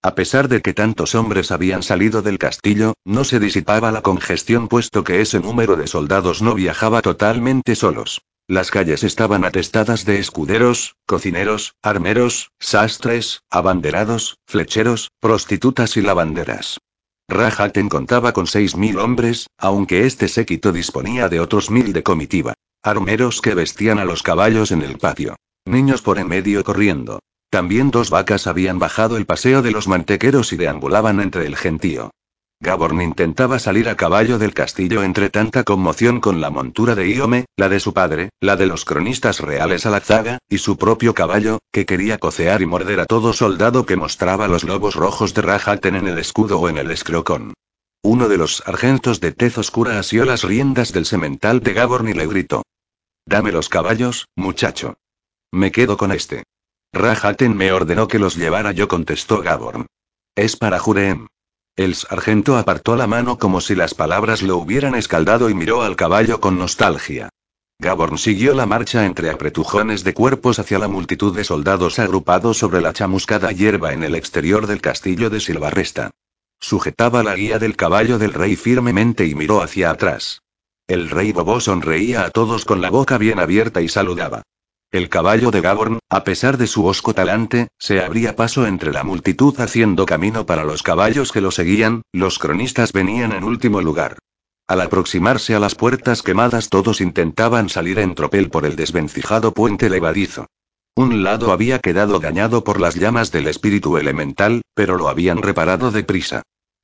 [0.05, 4.67] A pesar de que tantos hombres habían salido del castillo, no se disipaba la congestión
[4.67, 8.21] puesto que ese número de soldados no viajaba totalmente solos.
[8.47, 16.77] Las calles estaban atestadas de escuderos, cocineros, armeros, sastres, abanderados, flecheros, prostitutas y lavanderas.
[17.27, 22.53] Rajaten contaba con seis mil hombres, aunque este séquito disponía de otros mil de comitiva.
[22.83, 25.35] Armeros que vestían a los caballos en el patio.
[25.65, 27.21] Niños por en medio corriendo.
[27.55, 32.11] También dos vacas habían bajado el paseo de los mantequeros y deambulaban entre el gentío.
[32.59, 37.45] Gaborn intentaba salir a caballo del castillo entre tanta conmoción con la montura de Iome,
[37.55, 41.13] la de su padre, la de los cronistas reales a la zaga, y su propio
[41.13, 45.43] caballo, que quería cocear y morder a todo soldado que mostraba los lobos rojos de
[45.43, 47.53] Rajaten en el escudo o en el escrocón.
[48.03, 52.13] Uno de los sargentos de tez oscura asió las riendas del semental de Gaborn y
[52.15, 52.63] le gritó.
[53.25, 54.95] Dame los caballos, muchacho.
[55.53, 56.43] Me quedo con este.
[56.95, 59.85] Rajaten me ordenó que los llevara yo, contestó Gaborn.
[60.33, 61.27] Es para Jurem.
[61.75, 65.97] El sargento apartó la mano como si las palabras lo hubieran escaldado y miró al
[65.97, 67.27] caballo con nostalgia.
[67.79, 72.79] Gaborn siguió la marcha entre apretujones de cuerpos hacia la multitud de soldados agrupados sobre
[72.79, 76.11] la chamuscada hierba en el exterior del castillo de Silvarresta.
[76.61, 80.43] Sujetaba la guía del caballo del rey firmemente y miró hacia atrás.
[80.87, 84.43] El rey Bobo sonreía a todos con la boca bien abierta y saludaba.
[84.91, 89.03] El caballo de Gaborn, a pesar de su osco talante, se abría paso entre la
[89.03, 94.17] multitud haciendo camino para los caballos que lo seguían, los cronistas venían en último lugar.
[94.67, 99.89] Al aproximarse a las puertas quemadas todos intentaban salir en tropel por el desvencijado puente
[99.89, 100.47] levadizo.
[100.95, 105.91] Un lado había quedado dañado por las llamas del espíritu elemental, pero lo habían reparado
[105.91, 106.41] deprisa.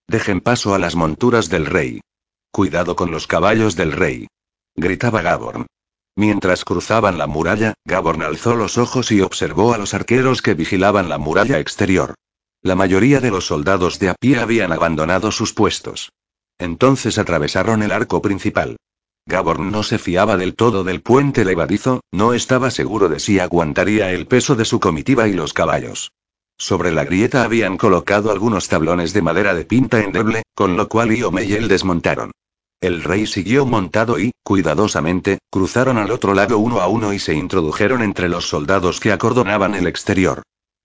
[0.07, 2.01] Dejen paso a las monturas del rey.
[2.51, 4.27] Cuidado con los caballos del rey.
[4.75, 5.65] Gritaba Gaborn.
[6.15, 11.09] Mientras cruzaban la muralla, Gaborn alzó los ojos y observó a los arqueros que vigilaban
[11.09, 12.15] la muralla exterior.
[12.61, 16.11] La mayoría de los soldados de a pie habían abandonado sus puestos.
[16.59, 18.77] Entonces atravesaron el arco principal.
[19.25, 24.11] Gaborn no se fiaba del todo del puente levadizo, no estaba seguro de si aguantaría
[24.11, 26.11] el peso de su comitiva y los caballos.
[26.57, 31.11] Sobre la grieta habían colocado algunos tablones de madera de pinta endeble, con lo cual
[31.15, 32.31] Iome y él desmontaron.
[32.81, 37.35] El rey siguió montado y, cuidadosamente, cruzaron al otro lado uno a uno y se
[37.35, 40.41] introdujeron entre los soldados que acordonaban el exterior.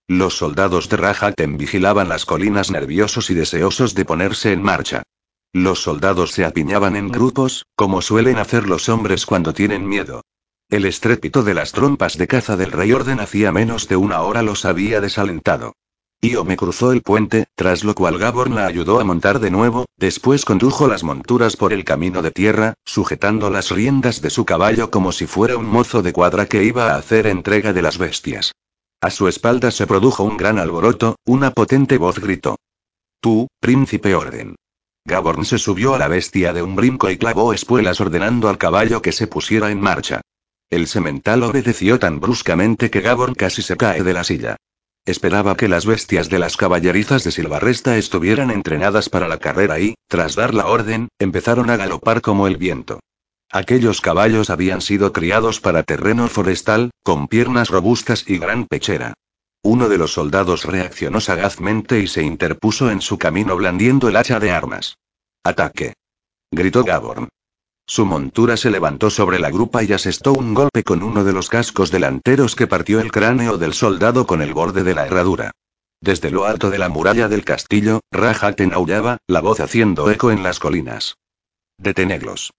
[0.07, 5.05] Los soldados de Rajaten vigilaban las colinas nerviosos y deseosos de ponerse en marcha.
[5.55, 10.21] Los soldados se apiñaban en grupos, como suelen hacer los hombres cuando tienen miedo.
[10.69, 14.43] El estrépito de las trompas de caza del rey Orden hacía menos de una hora
[14.43, 15.73] los había desalentado.
[16.27, 20.45] Me cruzó el puente, tras lo cual Gaborn la ayudó a montar de nuevo, después
[20.45, 25.12] condujo las monturas por el camino de tierra, sujetando las riendas de su caballo como
[25.12, 28.53] si fuera un mozo de cuadra que iba a hacer entrega de las bestias.
[29.01, 32.57] A su espalda se produjo un gran alboroto, una potente voz gritó.
[33.21, 34.57] Tú, príncipe orden.
[35.05, 39.01] Gaborn se subió a la bestia de un brinco y clavó espuelas ordenando al caballo
[39.01, 40.23] que se pusiera en marcha.
[40.71, 44.57] El semental obedeció tan bruscamente que Gaborn casi se cae de la silla.
[45.07, 49.95] Esperaba que las bestias de las caballerizas de Silvarresta estuvieran entrenadas para la carrera y,
[50.09, 52.99] tras dar la orden, empezaron a galopar como el viento.
[53.53, 59.14] Aquellos caballos habían sido criados para terreno forestal, con piernas robustas y gran pechera.
[59.62, 64.40] Uno de los soldados reaccionó sagazmente y se interpuso en su camino blandiendo el hacha
[64.40, 64.99] de armas.
[65.45, 65.95] ¡Ataque!
[66.51, 67.29] gritó Gaborn.
[67.88, 71.49] Su montura se levantó sobre la grupa y asestó un golpe con uno de los
[71.49, 75.53] cascos delanteros que partió el cráneo del soldado con el borde de la herradura.
[76.01, 80.42] Desde lo alto de la muralla del castillo, Rajaten aullaba, la voz haciendo eco en
[80.42, 81.16] las colinas.
[81.79, 82.53] Detenedlos.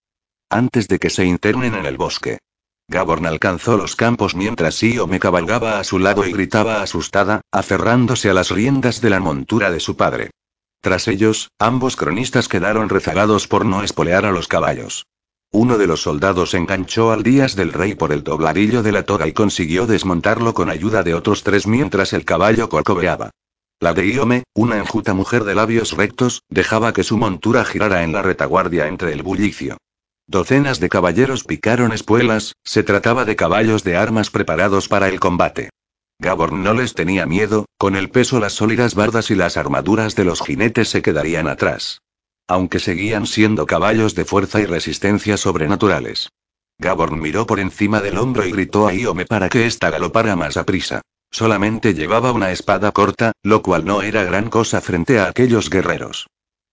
[0.50, 2.40] Antes de que se internen en el bosque.
[2.88, 8.30] Gaborn alcanzó los campos mientras Io me cabalgaba a su lado y gritaba asustada, aferrándose
[8.30, 10.32] a las riendas de la montura de su padre.
[10.80, 15.06] Tras ellos, ambos cronistas quedaron rezagados por no espolear a los caballos.
[15.52, 19.28] Uno de los soldados enganchó al Díaz del Rey por el dobladillo de la toga
[19.28, 23.32] y consiguió desmontarlo con ayuda de otros tres mientras el caballo corcoveaba.
[23.80, 28.12] La de Iome, una enjuta mujer de labios rectos, dejaba que su montura girara en
[28.12, 29.78] la retaguardia entre el bullicio.
[30.28, 35.70] Docenas de caballeros picaron espuelas, se trataba de caballos de armas preparados para el combate.
[36.20, 40.26] Gaborn no les tenía miedo, con el peso las sólidas bardas y las armaduras de
[40.26, 42.02] los jinetes se quedarían atrás
[42.48, 46.30] aunque seguían siendo caballos de fuerza y resistencia sobrenaturales.
[46.80, 50.58] Gaborn miró por encima del hombro y gritó a Iome para que ésta galopara más
[50.58, 51.02] a prisa.
[51.32, 56.28] Solamente llevaba una espada corta, lo cual no era gran cosa frente a aquellos guerreros.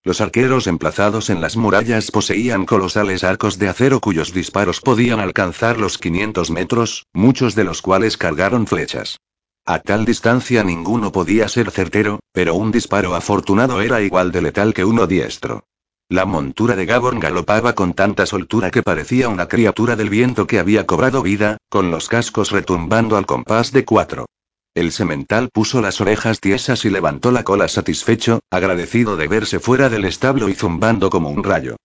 [0.05, 5.79] Los arqueros emplazados en las murallas poseían colosales arcos de acero cuyos disparos podían alcanzar
[5.79, 9.19] los 500 metros, muchos de los cuales cargaron flechas.
[9.67, 14.75] A tal distancia ninguno podía ser certero, pero un disparo afortunado era igual de letal
[14.75, 15.65] que uno diestro.
[16.11, 20.59] La montura de Gabon galopaba con tanta soltura que parecía una criatura del viento que
[20.59, 24.27] había cobrado vida, con los cascos retumbando al compás de cuatro.
[24.75, 29.89] El semental puso las orejas tiesas y levantó la cola satisfecho, agradecido de verse fuera
[29.89, 31.77] del establo y zumbando como un rayo.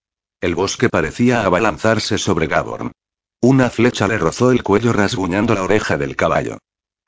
[0.42, 2.92] El bosque parecía abalanzarse sobre Gaborn.
[3.42, 6.58] Una flecha le rozó el cuello rasguñando la oreja del caballo.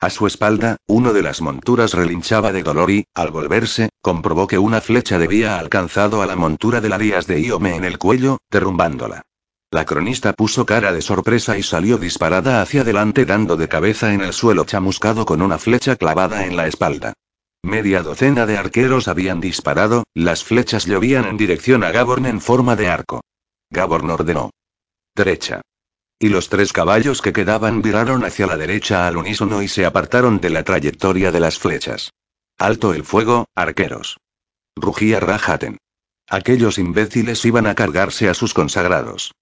[0.02, 4.58] A su espalda, uno de las monturas relinchaba de dolor y, al volverse, comprobó que
[4.58, 9.22] una flecha debía alcanzado a la montura de Arias de Iome en el cuello, derrumbándola.
[9.70, 14.22] La cronista puso cara de sorpresa y salió disparada hacia adelante dando de cabeza en
[14.22, 17.12] el suelo chamuscado con una flecha clavada en la espalda.
[17.62, 22.74] Media docena de arqueros habían disparado, las flechas llovían en dirección a Gaborn en forma
[22.74, 23.20] de arco.
[23.70, 24.50] Gaborn ordenó.
[25.14, 25.60] Derecha.
[26.22, 30.40] Y los tres caballos que quedaban viraron hacia la derecha al unísono y se apartaron
[30.40, 32.12] de la trayectoria de las flechas.
[32.58, 34.18] Alto el fuego, arqueros.
[34.76, 35.78] Rugía Rajaten.
[36.28, 39.32] Aquellos imbéciles iban a cargarse a sus consagrados.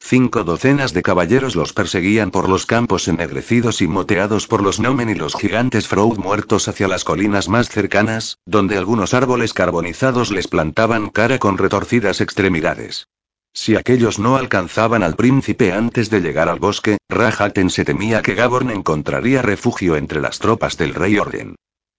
[0.00, 5.10] Cinco docenas de caballeros los perseguían por los campos ennegrecidos y moteados por los Nomen
[5.10, 10.48] y los gigantes Froud muertos hacia las colinas más cercanas, donde algunos árboles carbonizados les
[10.48, 13.08] plantaban cara con retorcidas extremidades.
[13.52, 18.34] Si aquellos no alcanzaban al príncipe antes de llegar al bosque, Rajaten se temía que
[18.34, 21.56] Gaborn encontraría refugio entre las tropas del rey Orden.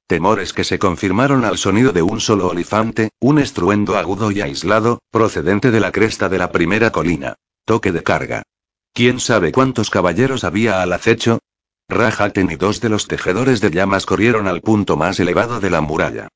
[0.07, 4.99] Temores que se confirmaron al sonido de un solo olifante, un estruendo agudo y aislado,
[5.11, 7.35] procedente de la cresta de la primera colina.
[7.65, 8.43] Toque de carga.
[8.93, 11.39] ¿Quién sabe cuántos caballeros había al acecho?
[11.87, 15.81] Rajaten y dos de los tejedores de llamas corrieron al punto más elevado de la
[15.81, 16.27] muralla.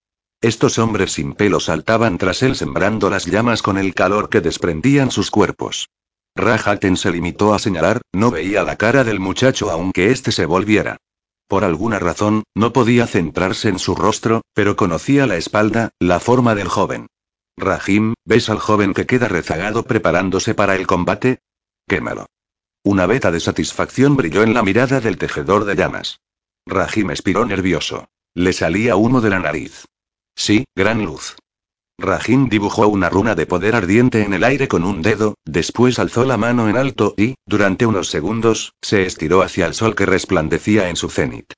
[0.45, 5.09] Estos hombres sin pelo saltaban tras él sembrando las llamas con el calor que desprendían
[5.09, 5.89] sus cuerpos.
[6.35, 10.97] Rajaten se limitó a señalar, no veía la cara del muchacho aunque éste se volviera.
[11.47, 16.53] Por alguna razón, no podía centrarse en su rostro, pero conocía la espalda, la forma
[16.53, 17.07] del joven.
[17.57, 21.39] Rahim, ¿ves al joven que queda rezagado preparándose para el combate?
[21.87, 22.27] Quémalo.
[22.83, 26.19] Una veta de satisfacción brilló en la mirada del tejedor de llamas.
[26.67, 28.09] Rahim expiró nervioso.
[28.35, 29.85] Le salía humo de la nariz.
[30.35, 31.35] Sí, gran luz.
[31.97, 36.25] Rahim dibujó una runa de poder ardiente en el aire con un dedo, después alzó
[36.25, 40.89] la mano en alto y, durante unos segundos, se estiró hacia el sol que resplandecía
[40.89, 41.53] en su cenit.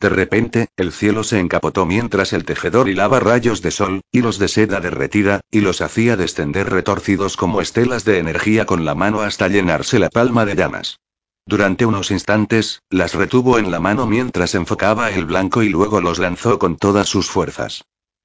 [0.00, 4.48] De repente, el cielo se encapotó mientras el tejedor hilaba rayos de sol, hilos de
[4.48, 9.48] seda derretida, y los hacía descender retorcidos como estelas de energía con la mano hasta
[9.48, 11.00] llenarse la palma de llamas.
[11.44, 16.18] Durante unos instantes, las retuvo en la mano mientras enfocaba el blanco y luego los
[16.18, 17.82] lanzó con todas sus fuerzas.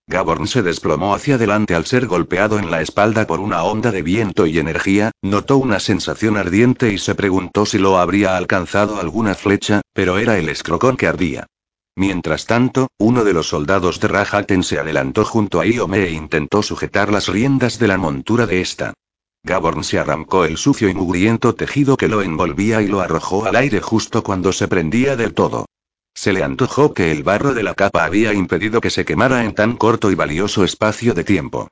[0.07, 4.03] Gaborn se desplomó hacia adelante al ser golpeado en la espalda por una onda de
[4.03, 9.33] viento y energía, notó una sensación ardiente y se preguntó si lo habría alcanzado alguna
[9.33, 11.47] flecha, pero era el escrocón que ardía.
[11.95, 16.61] Mientras tanto, uno de los soldados de Rajaten se adelantó junto a Iome e intentó
[16.61, 18.93] sujetar las riendas de la montura de esta.
[19.43, 23.55] Gaborn se arrancó el sucio y mugriento tejido que lo envolvía y lo arrojó al
[23.55, 25.65] aire justo cuando se prendía del todo.
[26.15, 29.53] Se le antojó que el barro de la capa había impedido que se quemara en
[29.53, 31.67] tan corto y valioso espacio de tiempo.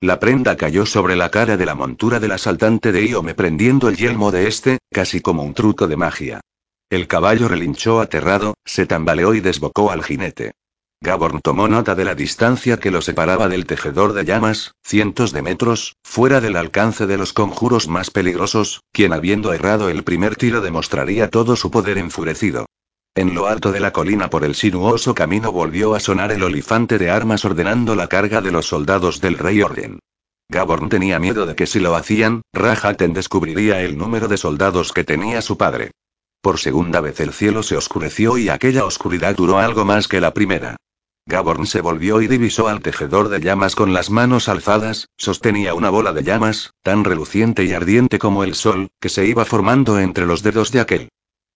[0.00, 3.96] La prenda cayó sobre la cara de la montura del asaltante de Iome prendiendo el
[3.96, 6.40] yelmo de este, casi como un truco de magia.
[6.88, 10.52] El caballo relinchó aterrado, se tambaleó y desbocó al jinete.
[11.00, 15.42] Gaborn tomó nota de la distancia que lo separaba del tejedor de llamas, cientos de
[15.42, 20.60] metros, fuera del alcance de los conjuros más peligrosos, quien habiendo errado el primer tiro
[20.60, 22.66] demostraría todo su poder enfurecido.
[23.18, 26.98] En lo alto de la colina por el sinuoso camino volvió a sonar el olifante
[26.98, 29.98] de armas ordenando la carga de los soldados del rey Orden.
[30.48, 35.02] Gaborn tenía miedo de que si lo hacían, Rajaten descubriría el número de soldados que
[35.02, 35.90] tenía su padre.
[36.40, 40.32] Por segunda vez el cielo se oscureció y aquella oscuridad duró algo más que la
[40.32, 40.76] primera.
[41.26, 45.90] Gaborn se volvió y divisó al tejedor de llamas con las manos alzadas, sostenía una
[45.90, 50.24] bola de llamas, tan reluciente y ardiente como el sol, que se iba formando entre
[50.24, 51.08] los dedos de aquel.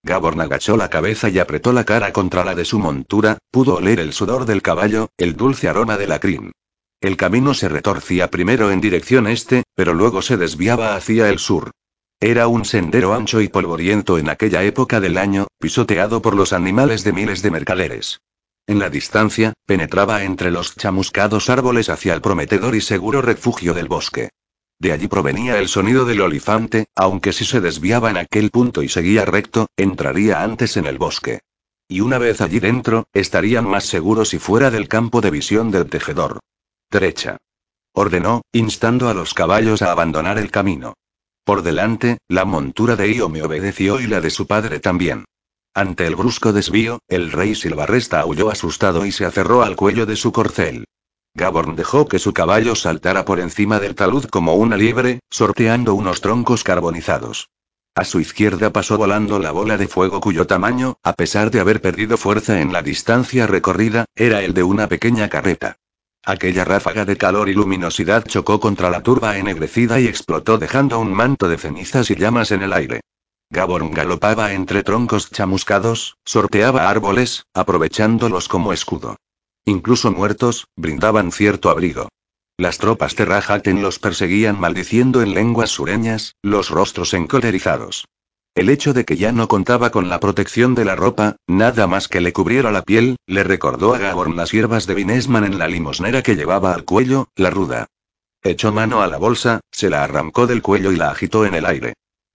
[0.03, 4.01] Gaborn agachó la cabeza y apretó la cara contra la de su montura, pudo oler
[4.01, 6.51] el sudor del caballo, el dulce aroma de la crin.
[6.99, 11.71] El camino se retorcía primero en dirección este, pero luego se desviaba hacia el sur.
[12.19, 17.03] Era un sendero ancho y polvoriento en aquella época del año, pisoteado por los animales
[17.03, 18.19] de miles de mercaderes.
[18.67, 23.87] En la distancia, penetraba entre los chamuscados árboles hacia el prometedor y seguro refugio del
[23.87, 24.29] bosque.
[24.79, 28.89] De allí provenía el sonido del olifante, aunque si se desviaba en aquel punto y
[28.89, 31.41] seguía recto, entraría antes en el bosque.
[31.87, 35.89] Y una vez allí dentro, estarían más seguros y fuera del campo de visión del
[35.89, 36.39] tejedor.
[36.91, 37.37] Derecha.
[37.93, 40.95] Ordenó, instando a los caballos a abandonar el camino.
[41.43, 45.25] Por delante, la montura de Io me obedeció y la de su padre también.
[45.75, 50.15] Ante el brusco desvío, el rey Silvarresta aulló asustado y se aferró al cuello de
[50.15, 50.85] su corcel.
[51.35, 56.21] Gaborn dejó que su caballo saltara por encima del talud como una liebre, sorteando unos
[56.21, 57.49] troncos carbonizados.
[57.95, 61.81] A su izquierda pasó volando la bola de fuego cuyo tamaño, a pesar de haber
[61.81, 65.77] perdido fuerza en la distancia recorrida, era el de una pequeña carreta.
[66.23, 71.13] Aquella ráfaga de calor y luminosidad chocó contra la turba ennegrecida y explotó dejando un
[71.13, 73.01] manto de cenizas y llamas en el aire.
[73.49, 79.17] Gaborn galopaba entre troncos chamuscados, sorteaba árboles, aprovechándolos como escudo.
[79.65, 82.09] Incluso muertos, brindaban cierto abrigo.
[82.57, 88.05] Las tropas de Rajaten los perseguían maldiciendo en lenguas sureñas, los rostros encolerizados.
[88.55, 92.07] El hecho de que ya no contaba con la protección de la ropa, nada más
[92.07, 95.67] que le cubriera la piel, le recordó a Gaborn las hierbas de Vinesman en la
[95.67, 97.87] limosnera que llevaba al cuello, la ruda.
[98.43, 101.65] Echó mano a la bolsa, se la arrancó del cuello y la agitó en el
[101.65, 101.93] aire.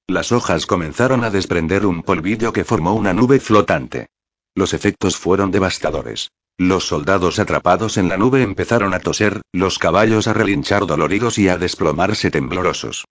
[0.09, 4.09] Las hojas comenzaron a desprender un polvillo que formó una nube flotante.
[4.55, 6.31] Los efectos fueron devastadores.
[6.61, 11.49] Los soldados atrapados en la nube empezaron a toser, los caballos a relinchar doloridos y
[11.49, 13.05] a desplomarse temblorosos.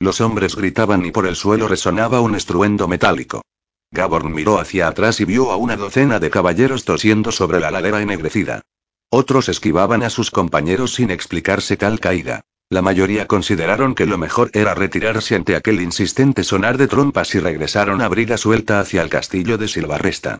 [0.00, 3.42] Los hombres gritaban y por el suelo resonaba un estruendo metálico.
[3.90, 8.00] Gaborn miró hacia atrás y vio a una docena de caballeros tosiendo sobre la ladera
[8.00, 8.62] ennegrecida.
[9.10, 12.40] Otros esquivaban a sus compañeros sin explicarse tal caída.
[12.70, 17.38] La mayoría consideraron que lo mejor era retirarse ante aquel insistente sonar de trompas y
[17.38, 20.38] regresaron a brida suelta hacia el castillo de Silvarresta.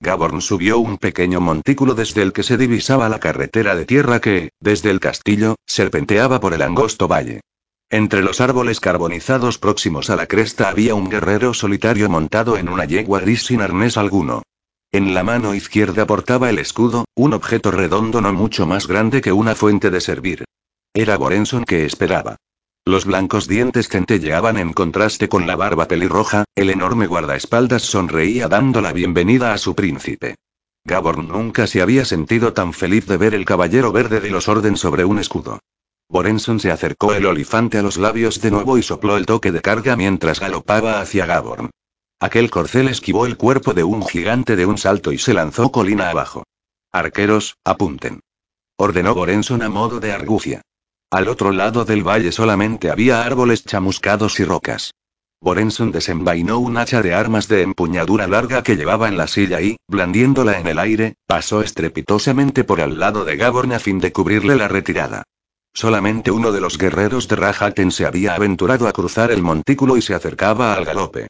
[0.00, 4.50] Gaborn subió un pequeño montículo desde el que se divisaba la carretera de tierra que,
[4.60, 7.40] desde el castillo, serpenteaba por el angosto valle.
[7.88, 12.84] Entre los árboles carbonizados próximos a la cresta había un guerrero solitario montado en una
[12.84, 14.42] yegua gris sin arnés alguno.
[14.92, 19.32] En la mano izquierda portaba el escudo, un objeto redondo no mucho más grande que
[19.32, 20.44] una fuente de servir.
[20.94, 22.36] Era Borenson que esperaba.
[22.88, 28.80] Los blancos dientes centelleaban en contraste con la barba pelirroja, el enorme guardaespaldas sonreía dando
[28.80, 30.36] la bienvenida a su príncipe.
[30.84, 34.76] Gaborn nunca se había sentido tan feliz de ver el caballero verde de los orden
[34.76, 35.58] sobre un escudo.
[36.08, 39.62] Borenson se acercó el olifante a los labios de nuevo y sopló el toque de
[39.62, 41.70] carga mientras galopaba hacia Gaborn.
[42.20, 46.10] Aquel corcel esquivó el cuerpo de un gigante de un salto y se lanzó colina
[46.10, 46.44] abajo.
[46.92, 48.20] Arqueros, apunten.
[48.76, 50.62] Ordenó Borenson a modo de argucia.
[51.16, 54.92] Al otro lado del valle solamente había árboles chamuscados y rocas.
[55.40, 59.78] Borenson desenvainó un hacha de armas de empuñadura larga que llevaba en la silla y,
[59.88, 64.56] blandiéndola en el aire, pasó estrepitosamente por al lado de Gaborn a fin de cubrirle
[64.56, 65.22] la retirada.
[65.72, 70.02] Solamente uno de los guerreros de Rajaten se había aventurado a cruzar el montículo y
[70.02, 71.28] se acercaba al galope.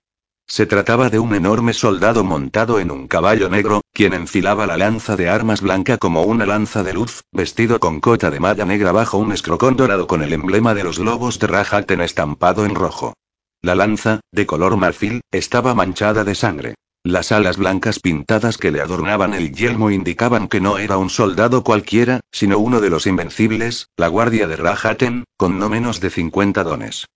[0.48, 5.16] Se trataba de un enorme soldado montado en un caballo negro, quien enfilaba la lanza
[5.16, 9.18] de armas blanca como una lanza de luz, vestido con cota de malla negra bajo
[9.18, 13.14] un escrocón dorado con el emblema de los lobos de Rajaten estampado en rojo.
[13.60, 16.74] La lanza, de color marfil, estaba manchada de sangre.
[17.02, 21.64] Las alas blancas pintadas que le adornaban el yelmo indicaban que no era un soldado
[21.64, 26.62] cualquiera, sino uno de los invencibles, la guardia de Rajaten, con no menos de 50
[26.62, 27.06] dones.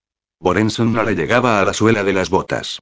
[0.41, 2.81] Borenson no le llegaba a la suela de las botas.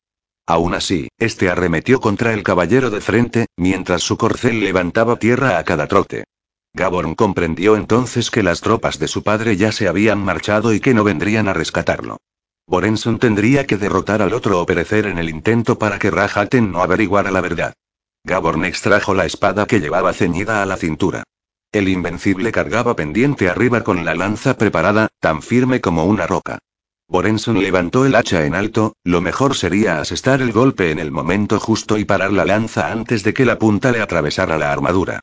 [0.49, 5.64] Aún así, este arremetió contra el caballero de frente, mientras su corcel levantaba tierra a
[5.64, 6.24] cada trote.
[6.72, 10.94] Gaborn comprendió entonces que las tropas de su padre ya se habían marchado y que
[10.94, 12.16] no vendrían a rescatarlo.
[12.66, 16.82] Borenson tendría que derrotar al otro o perecer en el intento para que Rajaten no
[16.82, 17.74] averiguara la verdad.
[18.24, 21.24] Gaborn extrajo la espada que llevaba ceñida a la cintura.
[21.72, 26.59] El invencible cargaba pendiente arriba con la lanza preparada, tan firme como una roca.
[27.11, 31.59] Borenson levantó el hacha en alto, lo mejor sería asestar el golpe en el momento
[31.59, 35.21] justo y parar la lanza antes de que la punta le atravesara la armadura.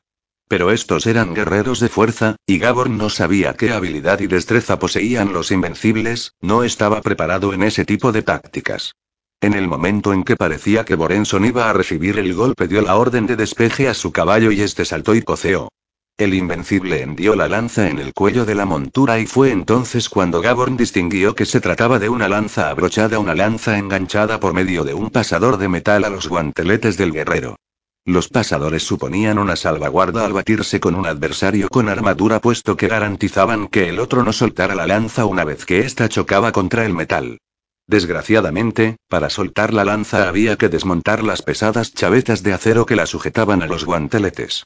[0.48, 5.32] Pero estos eran guerreros de fuerza, y Gaborn no sabía qué habilidad y destreza poseían
[5.32, 8.96] los invencibles, no estaba preparado en ese tipo de tácticas.
[9.40, 12.96] En el momento en que parecía que Borenson iba a recibir el golpe dio la
[12.96, 15.70] orden de despeje a su caballo y este saltó y coceó.
[16.18, 20.40] El invencible hendió la lanza en el cuello de la montura y fue entonces cuando
[20.40, 24.94] Gaborn distinguió que se trataba de una lanza abrochada, una lanza enganchada por medio de
[24.94, 27.58] un pasador de metal a los guanteletes del guerrero.
[28.06, 33.68] Los pasadores suponían una salvaguarda al batirse con un adversario con armadura puesto que garantizaban
[33.68, 37.40] que el otro no soltara la lanza una vez que ésta chocaba contra el metal.
[37.88, 43.06] Desgraciadamente, para soltar la lanza había que desmontar las pesadas chavetas de acero que la
[43.06, 44.64] sujetaban a los guanteletes.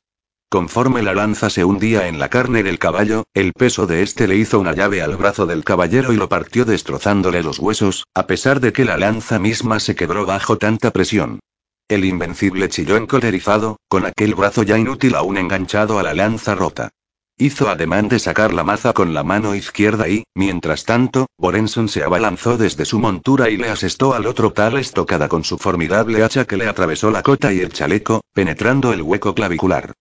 [0.51, 4.35] Conforme la lanza se hundía en la carne del caballo, el peso de este le
[4.35, 8.59] hizo una llave al brazo del caballero y lo partió destrozándole los huesos, a pesar
[8.59, 11.39] de que la lanza misma se quebró bajo tanta presión.
[11.87, 16.89] El invencible chilló encolerizado, con aquel brazo ya inútil aún enganchado a la lanza rota.
[17.37, 22.03] Hizo ademán de sacar la maza con la mano izquierda y, mientras tanto, Borenson se
[22.03, 26.45] abalanzó desde su montura y le asestó al otro tal estocada con su formidable hacha
[26.45, 29.93] que le atravesó la cota y el chaleco, penetrando el hueco clavicular.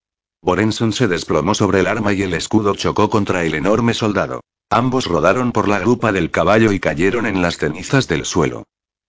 [0.49, 4.41] Borenson se desplomó sobre el arma y el escudo chocó contra el enorme soldado.
[4.71, 8.65] Ambos rodaron por la grupa del caballo y cayeron en las cenizas del suelo.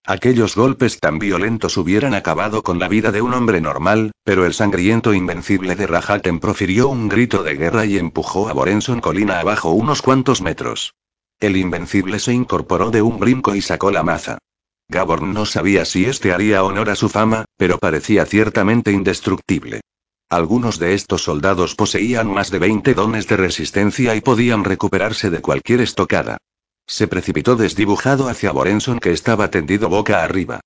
[0.06, 4.54] Aquellos golpes tan violentos hubieran acabado con la vida de un hombre normal, pero el
[4.54, 9.72] sangriento invencible de Rajaten profirió un grito de guerra y empujó a Borenson colina abajo
[9.72, 10.94] unos cuantos metros.
[11.40, 14.40] El invencible se incorporó de un brinco y sacó la maza.
[14.90, 19.82] Gaborn no sabía si este haría honor a su fama, pero parecía ciertamente indestructible.
[20.32, 25.42] Algunos de estos soldados poseían más de 20 dones de resistencia y podían recuperarse de
[25.42, 26.38] cualquier estocada.
[26.86, 30.60] Se precipitó desdibujado hacia Borenson que estaba tendido boca arriba.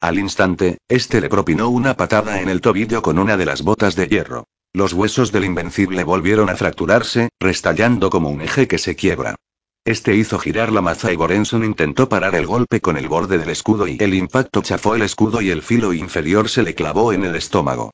[0.00, 3.94] Al instante, este le propinó una patada en el tobillo con una de las botas
[3.94, 4.46] de hierro.
[4.72, 9.36] Los huesos del invencible volvieron a fracturarse, restallando como un eje que se quiebra.
[9.84, 13.50] Este hizo girar la maza y Borenson intentó parar el golpe con el borde del
[13.50, 17.24] escudo y el impacto chafó el escudo y el filo inferior se le clavó en
[17.24, 17.90] el estómago.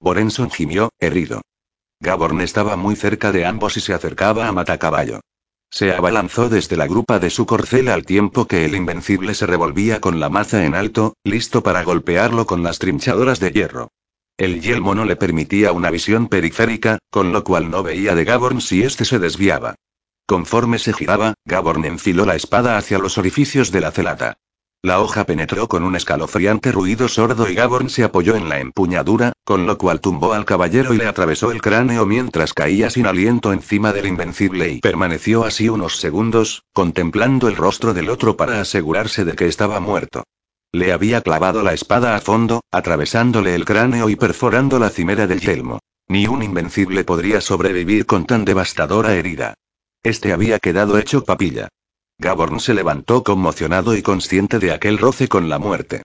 [0.00, 1.42] Borenson gimió, herido.
[2.00, 5.20] Gaborn estaba muy cerca de ambos y se acercaba a Matacaballo.
[5.70, 10.00] Se abalanzó desde la grupa de su corcel al tiempo que el invencible se revolvía
[10.00, 13.88] con la maza en alto, listo para golpearlo con las trinchadoras de hierro.
[14.38, 18.62] El yelmo no le permitía una visión periférica, con lo cual no veía de Gaborn
[18.62, 19.74] si éste se desviaba.
[20.26, 24.38] Conforme se giraba, Gaborn enfiló la espada hacia los orificios de la celata.
[24.82, 29.34] La hoja penetró con un escalofriante ruido sordo y Gaborn se apoyó en la empuñadura,
[29.44, 33.52] con lo cual tumbó al caballero y le atravesó el cráneo mientras caía sin aliento
[33.52, 39.26] encima del invencible y permaneció así unos segundos, contemplando el rostro del otro para asegurarse
[39.26, 40.24] de que estaba muerto.
[40.72, 45.40] Le había clavado la espada a fondo, atravesándole el cráneo y perforando la cimera del
[45.40, 45.80] yelmo.
[46.08, 49.54] Ni un invencible podría sobrevivir con tan devastadora herida.
[50.02, 51.68] Este había quedado hecho papilla.
[52.20, 56.02] Gaborn se levantó conmocionado y consciente de aquel roce con la muerte.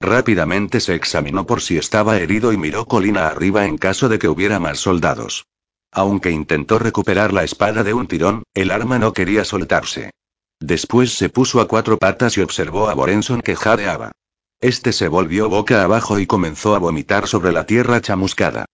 [0.00, 4.28] Rápidamente se examinó por si estaba herido y miró colina arriba en caso de que
[4.28, 5.44] hubiera más soldados.
[5.92, 10.10] Aunque intentó recuperar la espada de un tirón, el arma no quería soltarse.
[10.58, 14.12] Después se puso a cuatro patas y observó a Borenson que jadeaba.
[14.60, 18.64] Este se volvió boca abajo y comenzó a vomitar sobre la tierra chamuscada.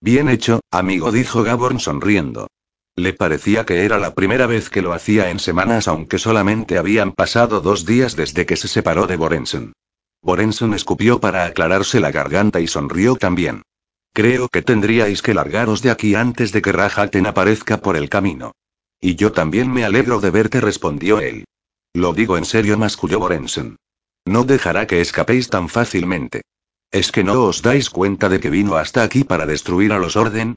[0.00, 2.46] Bien hecho, amigo, dijo Gaborn sonriendo.
[2.96, 7.12] Le parecía que era la primera vez que lo hacía en semanas aunque solamente habían
[7.12, 9.72] pasado dos días desde que se separó de Borenson.
[10.22, 13.62] Borenson escupió para aclararse la garganta y sonrió también.
[14.12, 18.52] Creo que tendríais que largaros de aquí antes de que Rajaten aparezca por el camino.
[19.00, 21.44] Y yo también me alegro de verte, respondió él.
[21.92, 23.76] Lo digo en serio, masculló Borenson.
[24.24, 26.42] No dejará que escapéis tan fácilmente.
[26.92, 30.14] ¿Es que no os dais cuenta de que vino hasta aquí para destruir a los
[30.14, 30.54] Orden?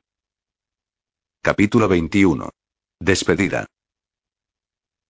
[1.48, 2.50] Capítulo 21.
[3.00, 3.68] Despedida.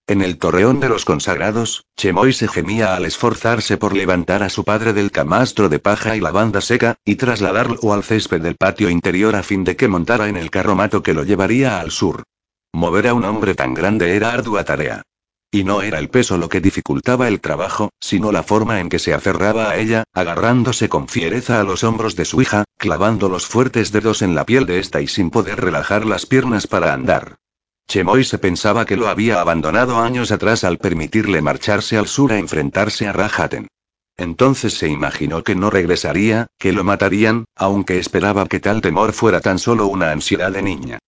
[0.05, 4.63] En el torreón de los consagrados, Chemoy se gemía al esforzarse por levantar a su
[4.63, 8.91] padre del camastro de paja y la banda seca, y trasladarlo al césped del patio
[8.91, 12.21] interior a fin de que montara en el carromato que lo llevaría al sur.
[12.71, 15.01] Mover a un hombre tan grande era ardua tarea.
[15.57, 18.99] Y no era el peso lo que dificultaba el trabajo, sino la forma en que
[18.99, 23.47] se aferraba a ella, agarrándose con fiereza a los hombros de su hija, clavando los
[23.47, 27.37] fuertes dedos en la piel de esta y sin poder relajar las piernas para andar.
[27.87, 32.37] Chemoy se pensaba que lo había abandonado años atrás al permitirle marcharse al sur a
[32.37, 33.67] enfrentarse a Rajaten.
[34.15, 39.41] Entonces se imaginó que no regresaría, que lo matarían, aunque esperaba que tal temor fuera
[39.41, 40.99] tan solo una ansiedad de niña.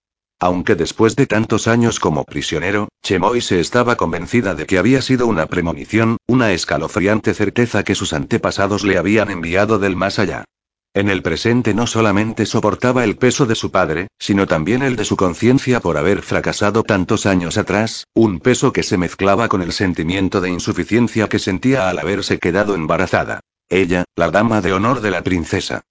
[0.41, 5.27] Aunque después de tantos años como prisionero, Chemoy se estaba convencida de que había sido
[5.27, 10.45] una premonición, una escalofriante certeza que sus antepasados le habían enviado del más allá.
[10.93, 15.05] En el presente no solamente soportaba el peso de su padre, sino también el de
[15.05, 19.71] su conciencia por haber fracasado tantos años atrás, un peso que se mezclaba con el
[19.71, 23.41] sentimiento de insuficiencia que sentía al haberse quedado embarazada.
[23.69, 25.81] Ella, la dama de honor de la princesa.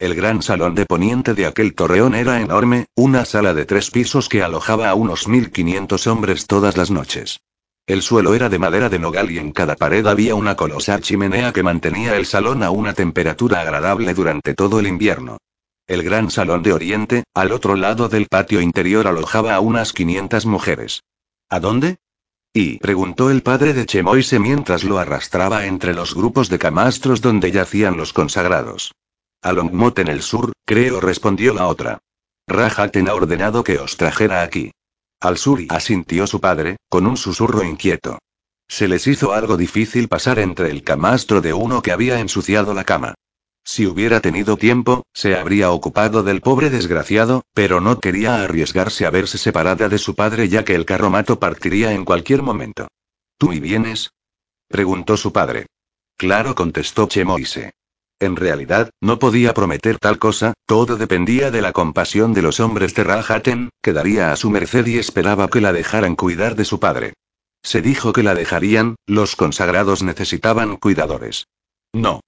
[0.00, 4.28] El gran salón de poniente de aquel torreón era enorme, una sala de tres pisos
[4.28, 7.40] que alojaba a unos 1500 hombres todas las noches.
[7.84, 11.52] El suelo era de madera de nogal y en cada pared había una colosal chimenea
[11.52, 15.38] que mantenía el salón a una temperatura agradable durante todo el invierno.
[15.88, 20.46] El gran salón de Oriente, al otro lado del patio interior, alojaba a unas 500
[20.46, 21.02] mujeres.
[21.48, 21.96] ¿A dónde?
[22.52, 27.50] Y preguntó el padre de Chemoise mientras lo arrastraba entre los grupos de camastros donde
[27.50, 28.92] yacían los consagrados.
[29.42, 31.98] A en el sur, creo, respondió la otra.
[32.48, 34.72] Rajaten ha ordenado que os trajera aquí.
[35.20, 38.18] Al-Suri asintió su padre, con un susurro inquieto.
[38.68, 42.84] Se les hizo algo difícil pasar entre el camastro de uno que había ensuciado la
[42.84, 43.14] cama.
[43.64, 49.10] Si hubiera tenido tiempo, se habría ocupado del pobre desgraciado, pero no quería arriesgarse a
[49.10, 52.88] verse separada de su padre ya que el carromato partiría en cualquier momento.
[53.36, 54.10] ¿Tú y vienes?
[54.68, 55.66] preguntó su padre.
[56.16, 57.72] Claro, contestó Chemoise.
[58.20, 62.94] En realidad, no podía prometer tal cosa, todo dependía de la compasión de los hombres
[62.94, 66.80] de Rajaten, que daría a su merced y esperaba que la dejaran cuidar de su
[66.80, 67.14] padre.
[67.62, 71.46] Se dijo que la dejarían, los consagrados necesitaban cuidadores.
[71.92, 72.20] No.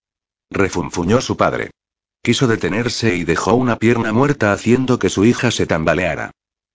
[0.50, 1.70] Refunfuñó su padre.
[2.22, 6.30] Quiso detenerse y dejó una pierna muerta haciendo que su hija se tambaleara.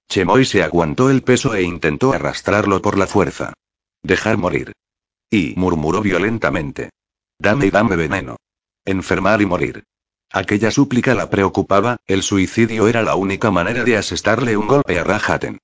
[0.09, 3.53] Chemoy se aguantó el peso e intentó arrastrarlo por la fuerza.
[4.03, 4.73] Dejar morir.
[5.29, 6.89] Y murmuró violentamente.
[7.39, 8.37] Dame y dame veneno.
[8.85, 9.83] Enfermar y morir.
[10.31, 15.03] Aquella súplica la preocupaba, el suicidio era la única manera de asestarle un golpe a
[15.03, 15.57] Rajaten.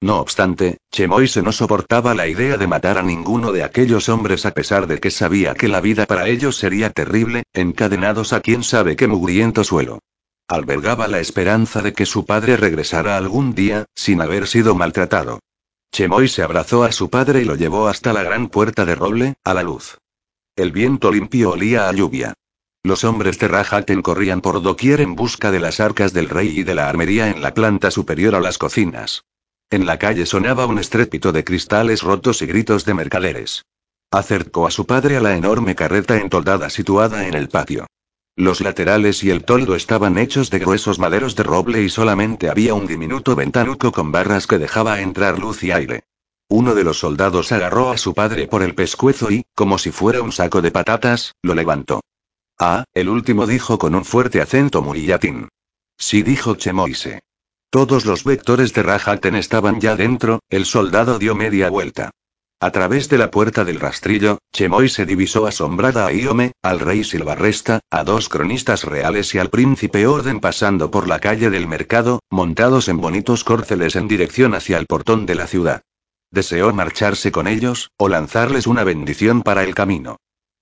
[0.00, 4.52] No obstante, Chemoise no soportaba la idea de matar a ninguno de aquellos hombres a
[4.52, 8.94] pesar de que sabía que la vida para ellos sería terrible, encadenados a quién sabe
[8.94, 9.98] qué mugriento suelo.
[10.46, 15.40] Albergaba la esperanza de que su padre regresara algún día, sin haber sido maltratado.
[15.92, 19.52] Chemoise abrazó a su padre y lo llevó hasta la gran puerta de roble, a
[19.52, 19.98] la luz.
[20.54, 22.34] El viento limpio olía a lluvia.
[22.82, 26.62] Los hombres de Rajaten corrían por doquier en busca de las arcas del rey y
[26.62, 29.24] de la armería en la planta superior a las cocinas.
[29.70, 33.64] En la calle sonaba un estrépito de cristales rotos y gritos de mercaderes.
[34.10, 37.86] Acercó a su padre a la enorme carreta entoldada situada en el patio.
[38.36, 42.72] Los laterales y el toldo estaban hechos de gruesos maderos de roble y solamente había
[42.72, 46.04] un diminuto ventanuco con barras que dejaba entrar luz y aire.
[46.48, 50.22] Uno de los soldados agarró a su padre por el pescuezo y, como si fuera
[50.22, 52.00] un saco de patatas, lo levantó.
[52.60, 55.48] Ah, el último dijo con un fuerte acento murillatín.
[55.96, 57.20] Sí dijo Chemoise.
[57.70, 62.10] Todos los vectores de Rajaten estaban ya dentro, el soldado dio media vuelta.
[62.60, 67.04] A través de la puerta del rastrillo, Chemoy se divisó asombrada a Iome, al rey
[67.04, 72.18] Silvarresta, a dos cronistas reales y al príncipe Orden pasando por la calle del mercado,
[72.30, 75.82] montados en bonitos córceles en dirección hacia el portón de la ciudad.
[76.32, 80.16] Deseó marcharse con ellos, o lanzarles una bendición para el camino.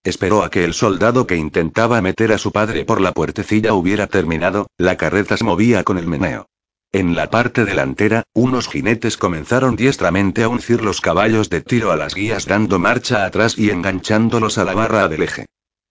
[0.07, 4.07] Esperó a que el soldado que intentaba meter a su padre por la puertecilla hubiera
[4.07, 6.47] terminado, la carreta se movía con el meneo.
[6.93, 11.97] En la parte delantera, unos jinetes comenzaron diestramente a uncir los caballos de tiro a
[11.97, 15.47] las guías dando marcha atrás y enganchándolos a la barra del eje.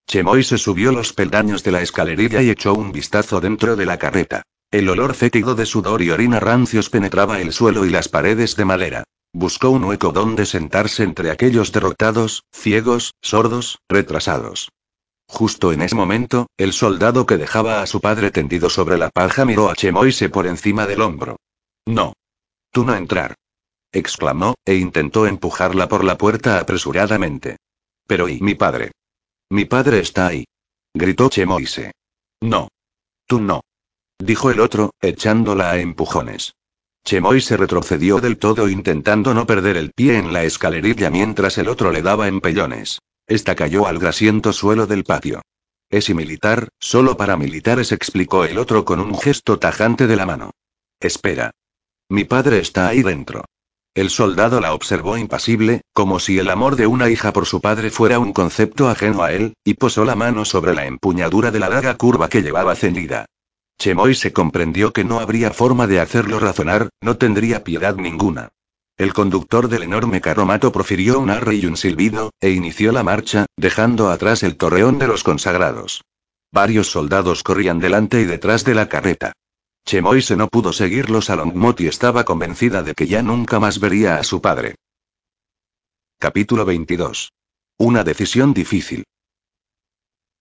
[0.08, 3.98] Chemoy se subió los peldaños de la escalerilla y echó un vistazo dentro de la
[3.98, 4.44] carreta.
[4.72, 8.64] El olor fétido de sudor y orina rancios penetraba el suelo y las paredes de
[8.64, 9.04] madera.
[9.38, 14.70] Buscó un hueco donde sentarse entre aquellos derrotados, ciegos, sordos, retrasados.
[15.28, 19.44] Justo en ese momento, el soldado que dejaba a su padre tendido sobre la paja
[19.44, 21.36] miró a Chemoise por encima del hombro.
[21.86, 22.14] No.
[22.72, 23.36] Tú no entrar.
[23.92, 27.58] exclamó, e intentó empujarla por la puerta apresuradamente.
[28.08, 28.94] Pero ¿y mi padre?
[29.50, 30.46] Mi padre está ahí.
[30.94, 31.92] gritó Chemoise.
[32.40, 32.70] No.
[33.28, 33.64] Tú no.
[34.18, 36.54] Dijo el otro, echándola a empujones.
[37.06, 41.92] Chemoise retrocedió del todo intentando no perder el pie en la escalerilla mientras el otro
[41.92, 43.00] le daba empellones.
[43.28, 45.44] Esta cayó al grasiento suelo del patio.
[45.92, 50.52] Es militar, solo para militares, explicó el otro con un gesto tajante de la mano.
[51.00, 51.52] Espera.
[52.10, 53.46] Mi padre está ahí dentro.
[53.94, 57.92] El soldado la observó impasible, como si el amor de una hija por su padre
[57.92, 61.70] fuera un concepto ajeno a él, y posó la mano sobre la empuñadura de la
[61.70, 63.28] daga curva que llevaba ceñida.
[63.78, 68.50] Chemoy se comprendió que no habría forma de hacerlo razonar, no tendría piedad ninguna.
[68.98, 73.46] El conductor del enorme carromato profirió un arre y un silbido, e inició la marcha,
[73.58, 76.02] dejando atrás el torreón de los consagrados.
[76.52, 79.34] Varios soldados corrían delante y detrás de la carreta.
[79.86, 84.16] Chemoise no pudo seguirlos a Longmot y estaba convencida de que ya nunca más vería
[84.16, 84.76] a su padre.
[86.18, 87.34] Capítulo 22.
[87.78, 89.04] Una decisión difícil.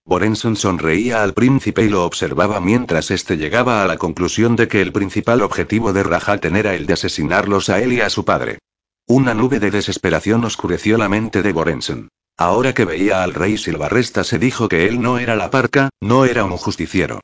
[0.06, 4.82] Borenson sonreía al príncipe y lo observaba mientras éste llegaba a la conclusión de que
[4.82, 8.58] el principal objetivo de Rajaten era el de asesinarlos a él y a su padre.
[9.06, 12.08] Una nube de desesperación oscureció la mente de Borenson.
[12.36, 16.26] Ahora que veía al rey Silvarresta se dijo que él no era la parca, no
[16.26, 17.20] era un justiciero.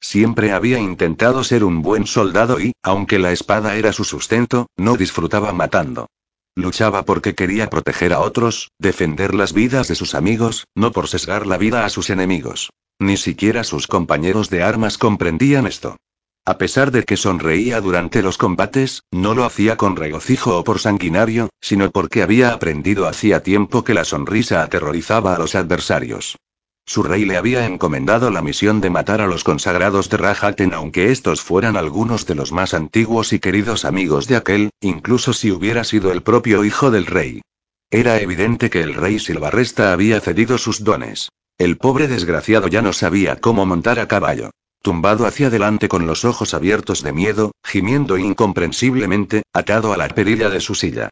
[0.00, 4.96] Siempre había intentado ser un buen soldado y, aunque la espada era su sustento, no
[4.96, 6.08] disfrutaba matando.
[6.56, 11.46] Luchaba porque quería proteger a otros, defender las vidas de sus amigos, no por sesgar
[11.46, 12.70] la vida a sus enemigos.
[13.00, 15.96] Ni siquiera sus compañeros de armas comprendían esto.
[16.46, 20.78] A pesar de que sonreía durante los combates, no lo hacía con regocijo o por
[20.78, 26.36] sanguinario, sino porque había aprendido hacía tiempo que la sonrisa aterrorizaba a los adversarios.
[26.86, 31.10] Su rey le había encomendado la misión de matar a los consagrados de Rajaten aunque
[31.10, 35.84] estos fueran algunos de los más antiguos y queridos amigos de aquel, incluso si hubiera
[35.84, 37.40] sido el propio hijo del rey.
[37.90, 41.30] Era evidente que el rey Silvarresta había cedido sus dones.
[41.58, 44.50] El pobre desgraciado ya no sabía cómo montar a caballo.
[44.82, 50.50] Tumbado hacia adelante con los ojos abiertos de miedo, gimiendo incomprensiblemente, atado a la perilla
[50.50, 51.08] de su silla.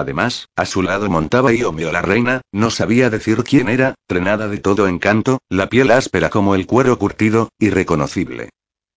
[0.00, 4.56] Además, a su lado montaba Iomio la reina, no sabía decir quién era, trenada de
[4.56, 8.48] todo encanto, la piel áspera como el cuero curtido, irreconocible.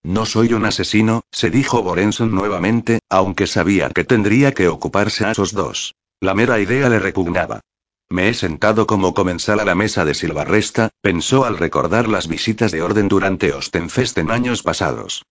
[0.02, 5.32] No soy un asesino, se dijo Borenson nuevamente, aunque sabía que tendría que ocuparse a
[5.32, 5.94] esos dos.
[6.20, 7.60] La mera idea le repugnaba.
[8.08, 12.72] Me he sentado como comensal a la mesa de Silvarresta, pensó al recordar las visitas
[12.72, 15.22] de orden durante Ostenfest en años pasados.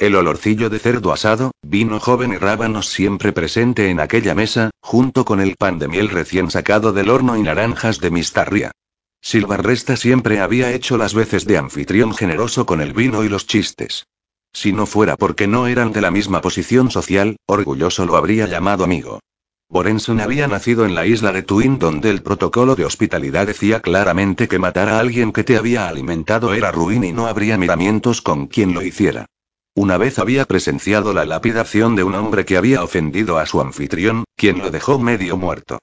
[0.00, 5.26] El olorcillo de cerdo asado, vino joven y rábanos siempre presente en aquella mesa, junto
[5.26, 8.72] con el pan de miel recién sacado del horno y naranjas de mistarria.
[9.20, 14.06] Silvarresta siempre había hecho las veces de anfitrión generoso con el vino y los chistes.
[14.54, 18.84] Si no fuera porque no eran de la misma posición social, orgulloso lo habría llamado
[18.84, 19.20] amigo.
[19.68, 24.48] Borenson había nacido en la isla de Twin donde el protocolo de hospitalidad decía claramente
[24.48, 28.46] que matar a alguien que te había alimentado era ruin y no habría miramientos con
[28.46, 29.26] quien lo hiciera.
[29.74, 34.24] Una vez había presenciado la lapidación de un hombre que había ofendido a su anfitrión,
[34.36, 35.78] quien lo dejó medio muerto.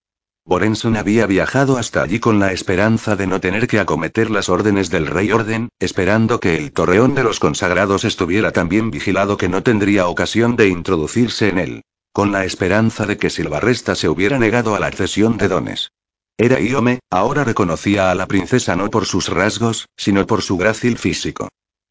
[0.45, 4.89] Borenson había viajado hasta allí con la esperanza de no tener que acometer las órdenes
[4.89, 9.49] del rey orden, esperando que el torreón de los consagrados estuviera tan bien vigilado que
[9.49, 11.81] no tendría ocasión de introducirse en él.
[12.13, 15.91] Con la esperanza de que Silvarresta se hubiera negado a la accesión de dones.
[16.37, 20.97] Era Iome, ahora reconocía a la princesa no por sus rasgos, sino por su grácil
[20.97, 21.49] físico.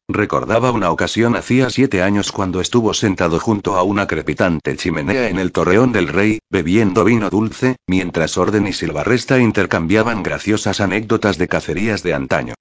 [0.09, 5.37] Recordaba una ocasión hacía siete años cuando estuvo sentado junto a una crepitante chimenea en
[5.37, 11.49] el torreón del rey, bebiendo vino dulce, mientras Orden y Silvarresta intercambiaban graciosas anécdotas de
[11.49, 12.53] cacerías de antaño.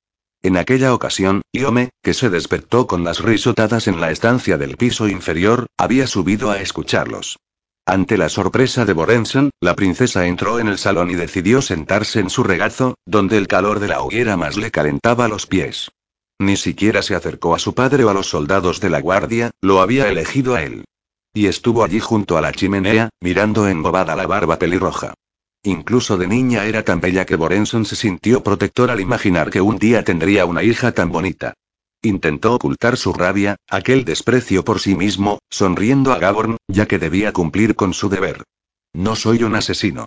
[0.43, 5.07] En aquella ocasión, Iome, que se despertó con las risotadas en la estancia del piso
[5.07, 7.39] inferior, había subido a escucharlos.
[7.87, 12.29] Ante la sorpresa de Borenson, la princesa entró en el salón y decidió sentarse en
[12.29, 15.93] su regazo, donde el calor de la hoguera más le calentaba los pies.
[16.39, 19.81] Ni siquiera se acercó a su padre o a los soldados de la guardia, lo
[19.81, 20.85] había elegido a él.
[21.33, 25.15] Y estuvo allí junto a la chimenea, mirando embobada la barba pelirroja.
[25.63, 29.79] Incluso de niña era tan bella que Borenson se sintió protector al imaginar que un
[29.79, 31.55] día tendría una hija tan bonita.
[32.03, 37.33] Intentó ocultar su rabia, aquel desprecio por sí mismo, sonriendo a Gaborn, ya que debía
[37.33, 38.45] cumplir con su deber.
[38.93, 40.07] No soy un asesino.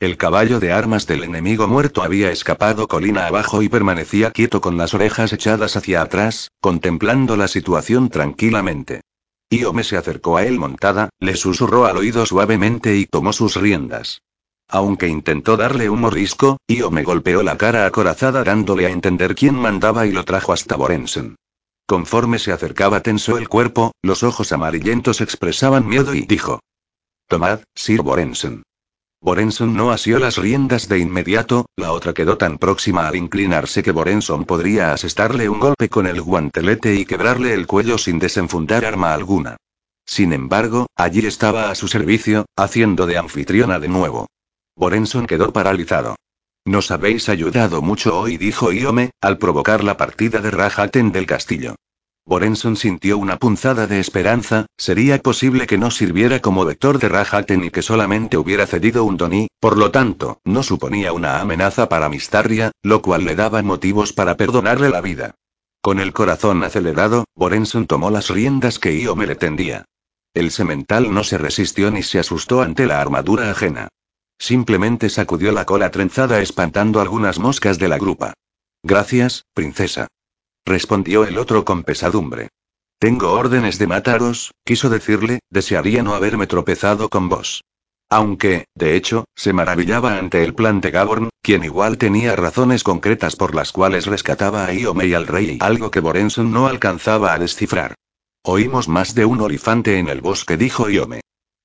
[0.00, 4.78] El caballo de armas del enemigo muerto había escapado colina abajo y permanecía quieto con
[4.78, 9.02] las orejas echadas hacia atrás, contemplando la situación tranquilamente.
[9.50, 14.22] Iome se acercó a él montada, le susurró al oído suavemente y tomó sus riendas.
[14.68, 20.06] Aunque intentó darle un mordisco, Iome golpeó la cara acorazada dándole a entender quién mandaba
[20.06, 21.36] y lo trajo hasta Borensen.
[21.84, 26.60] Conforme se acercaba tensó el cuerpo, los ojos amarillentos expresaban miedo y dijo.
[27.28, 28.62] Tomad, Sir Borensen.
[29.22, 33.92] Borenson no asió las riendas de inmediato, la otra quedó tan próxima al inclinarse que
[33.92, 39.12] Borenson podría asestarle un golpe con el guantelete y quebrarle el cuello sin desenfundar arma
[39.12, 39.58] alguna.
[40.06, 44.26] Sin embargo, allí estaba a su servicio, haciendo de anfitriona de nuevo.
[44.74, 46.16] Borenson quedó paralizado.
[46.64, 51.74] Nos habéis ayudado mucho hoy, dijo Iome, al provocar la partida de Rajaten del castillo.
[52.30, 57.64] Borenson sintió una punzada de esperanza, sería posible que no sirviera como vector de Rajaten
[57.64, 62.08] y que solamente hubiera cedido un Doni, por lo tanto, no suponía una amenaza para
[62.08, 65.34] Mistarria, lo cual le daba motivos para perdonarle la vida.
[65.82, 69.86] Con el corazón acelerado, Borenson tomó las riendas que Iome le tendía.
[70.32, 73.88] El semental no se resistió ni se asustó ante la armadura ajena.
[74.38, 78.34] Simplemente sacudió la cola trenzada espantando algunas moscas de la grupa.
[78.84, 80.06] Gracias, princesa
[80.64, 82.48] respondió el otro con pesadumbre.
[82.98, 87.62] Tengo órdenes de mataros, quiso decirle, desearía no haberme tropezado con vos.
[88.10, 93.36] Aunque, de hecho, se maravillaba ante el plan de Gaborn, quien igual tenía razones concretas
[93.36, 97.38] por las cuales rescataba a Iome y al rey, algo que Borenson no alcanzaba a
[97.38, 97.94] descifrar.
[98.42, 101.20] Oímos más de un olifante en el bosque, dijo Iome.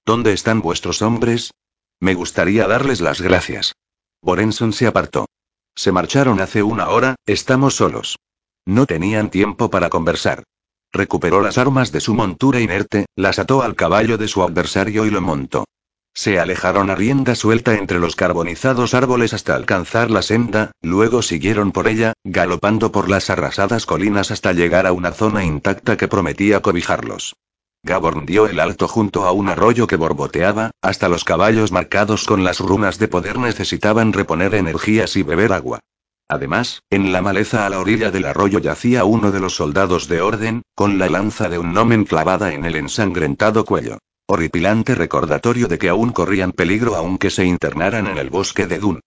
[0.06, 1.52] ¿Dónde están vuestros hombres?
[2.00, 3.74] Me gustaría darles las gracias.
[4.22, 5.26] Borenson se apartó.
[5.76, 8.18] Se marcharon hace una hora, estamos solos.
[8.66, 10.44] No tenían tiempo para conversar.
[10.92, 15.12] Recuperó las armas de su montura inerte, las ató al caballo de su adversario y
[15.12, 15.66] lo montó.
[16.14, 21.74] Se alejaron a rienda suelta entre los carbonizados árboles hasta alcanzar la senda, luego siguieron
[21.74, 26.62] por ella, galopando por las arrasadas colinas hasta llegar a una zona intacta que prometía
[26.62, 27.36] cobijarlos.
[27.84, 32.44] Gaborn dio el alto junto a un arroyo que borboteaba, hasta los caballos marcados con
[32.46, 35.82] las runas de poder necesitaban reponer energías y beber agua.
[36.28, 40.22] Además, en la maleza a la orilla del arroyo yacía uno de los soldados de
[40.22, 44.00] orden, con la lanza de un nomen clavada en el ensangrentado cuello.
[44.28, 49.02] Horripilante recordatorio de que aún corrían peligro aunque se internaran en el bosque de Dun.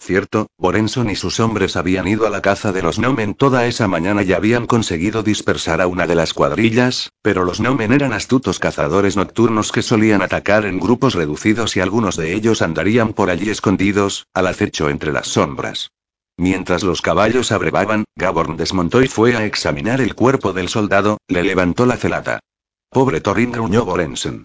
[0.00, 3.86] Cierto, Borenson y sus hombres habían ido a la caza de los Nomen toda esa
[3.86, 8.58] mañana y habían conseguido dispersar a una de las cuadrillas, pero los Nomen eran astutos
[8.58, 13.48] cazadores nocturnos que solían atacar en grupos reducidos y algunos de ellos andarían por allí
[13.48, 15.92] escondidos, al acecho entre las sombras.
[16.36, 21.44] Mientras los caballos abrevaban, Gaborn desmontó y fue a examinar el cuerpo del soldado, le
[21.44, 22.40] levantó la celata.
[22.90, 24.44] Pobre Torin gruñó Borenson.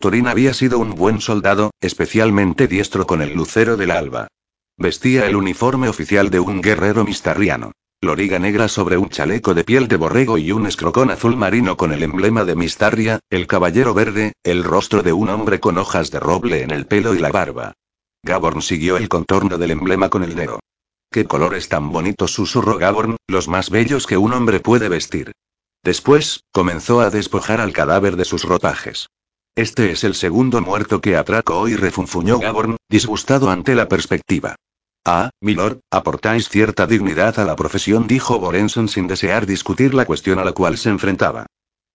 [0.00, 4.28] Torin había sido un buen soldado, especialmente diestro con el lucero del alba.
[4.76, 7.72] Vestía el uniforme oficial de un guerrero mistarriano.
[8.00, 11.92] Loriga negra sobre un chaleco de piel de borrego y un escrocón azul marino con
[11.92, 16.20] el emblema de Mistarria, el caballero verde, el rostro de un hombre con hojas de
[16.20, 17.74] roble en el pelo y la barba.
[18.22, 20.60] Gaborn siguió el contorno del emblema con el dedo.
[21.10, 22.32] ¡Qué colores tan bonitos!
[22.32, 25.32] susurró Gaborn, los más bellos que un hombre puede vestir.
[25.82, 29.08] Después, comenzó a despojar al cadáver de sus ropajes.
[29.56, 34.56] Este es el segundo muerto que atraco hoy, refunfuñó Gaborn, disgustado ante la perspectiva.
[35.04, 40.38] Ah, milord, aportáis cierta dignidad a la profesión, dijo Borenson sin desear discutir la cuestión
[40.38, 41.46] a la cual se enfrentaba.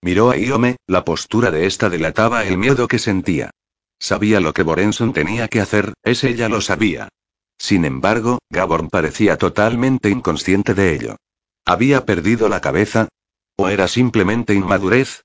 [0.02, 3.50] Miró a Iome, la postura de esta delataba el miedo que sentía.
[4.00, 7.08] Sabía lo que Borenson tenía que hacer, ese ya lo sabía.
[7.64, 11.16] Sin embargo, Gaborn parecía totalmente inconsciente de ello.
[11.64, 13.08] ¿Había perdido la cabeza?
[13.56, 15.22] ¿O era simplemente inmadurez?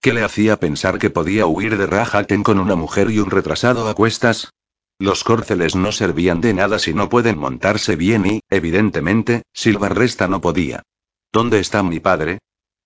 [0.00, 3.86] ¿Qué le hacía pensar que podía huir de Rahaten con una mujer y un retrasado
[3.90, 4.54] a cuestas?
[4.98, 10.40] Los córceles no servían de nada si no pueden montarse bien y, evidentemente, Silvarresta no
[10.40, 10.84] podía.
[11.30, 12.38] ¿Dónde está mi padre?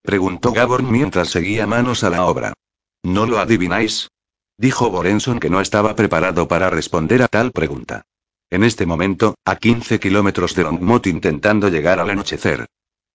[0.03, 2.55] preguntó Gaborn mientras seguía manos a la obra.
[3.05, 4.09] ¿No lo adivináis?
[4.59, 8.03] Dijo Borenson que no estaba preparado para responder a tal pregunta.
[8.51, 12.67] En este momento, a 15 kilómetros de Longmont intentando llegar al anochecer.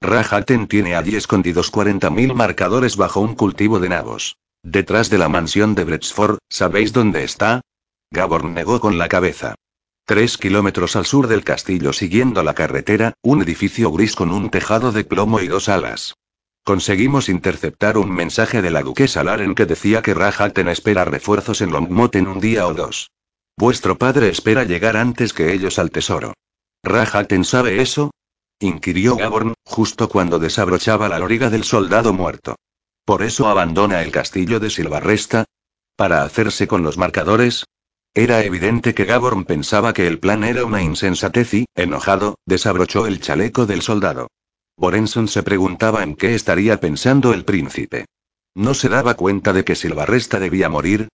[0.01, 4.37] Rahaten tiene allí escondidos 40.000 marcadores bajo un cultivo de nabos.
[4.63, 7.61] Detrás de la mansión de Bretsford, ¿sabéis dónde está?
[8.11, 9.55] Gaborn negó con la cabeza.
[10.05, 14.91] Tres kilómetros al sur del castillo siguiendo la carretera, un edificio gris con un tejado
[14.91, 16.15] de plomo y dos alas.
[16.65, 21.71] Conseguimos interceptar un mensaje de la duquesa Laren que decía que Rahaten espera refuerzos en
[21.71, 23.11] Longmont en un día o dos.
[23.61, 26.33] Vuestro padre espera llegar antes que ellos al tesoro.
[26.81, 28.09] ¿Rahaten sabe eso?
[28.59, 32.55] inquirió Gaborn, justo cuando desabrochaba la loriga del soldado muerto.
[33.05, 35.45] ¿Por eso abandona el castillo de Silvarresta?
[35.95, 37.65] ¿Para hacerse con los marcadores?
[38.15, 43.21] Era evidente que Gaborn pensaba que el plan era una insensatez y, enojado, desabrochó el
[43.21, 44.29] chaleco del soldado.
[44.75, 48.05] Borenson se preguntaba en qué estaría pensando el príncipe.
[48.55, 51.09] ¿No se daba cuenta de que Silvarresta debía morir?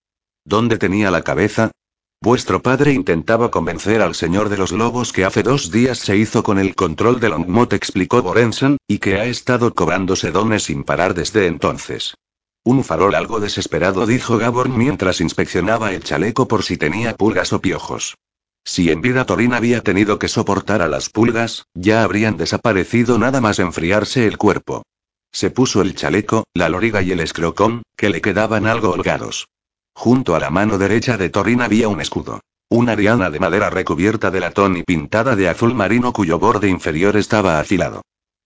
[0.46, 1.72] ¿Dónde tenía la cabeza?
[2.20, 6.42] Vuestro padre intentaba convencer al señor de los lobos que hace dos días se hizo
[6.42, 11.14] con el control de Longmont, explicó Borenson, y que ha estado cobrándose dones sin parar
[11.14, 12.14] desde entonces.
[12.64, 17.60] Un farol algo desesperado, dijo Gaborn mientras inspeccionaba el chaleco por si tenía pulgas o
[17.60, 18.16] piojos.
[18.64, 23.40] Si en vida Torin había tenido que soportar a las pulgas, ya habrían desaparecido nada
[23.40, 24.82] más enfriarse el cuerpo.
[25.30, 29.46] Se puso el chaleco, la loriga y el escrocón, que le quedaban algo holgados.
[29.98, 32.38] Junto a la mano derecha de Torin había un escudo.
[32.70, 37.16] Una diana de madera recubierta de latón y pintada de azul marino cuyo borde inferior
[37.16, 38.02] estaba afilado.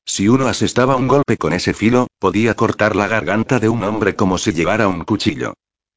[0.06, 4.16] Si uno asestaba un golpe con ese filo, podía cortar la garganta de un hombre
[4.16, 5.52] como si llevara un cuchillo.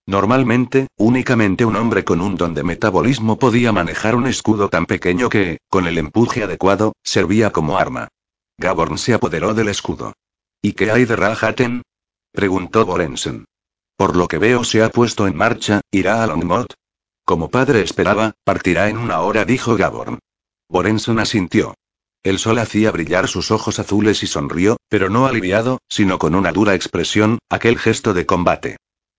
[0.05, 5.29] Normalmente, únicamente un hombre con un don de metabolismo podía manejar un escudo tan pequeño
[5.29, 8.09] que, con el empuje adecuado, servía como arma.
[8.57, 10.15] Gaborn se apoderó del escudo.
[10.61, 11.81] ¿Y qué hay de Rahaten?
[12.33, 13.45] preguntó Borensen.
[13.97, 16.73] Por lo que veo se ha puesto en marcha, irá a Longmont.
[17.23, 20.19] Como padre esperaba, partirá en una hora, dijo Gaborn.
[20.69, 21.75] Borenson asintió.
[22.23, 26.51] El sol hacía brillar sus ojos azules y sonrió, pero no aliviado, sino con una
[26.51, 28.77] dura expresión, aquel gesto de combate.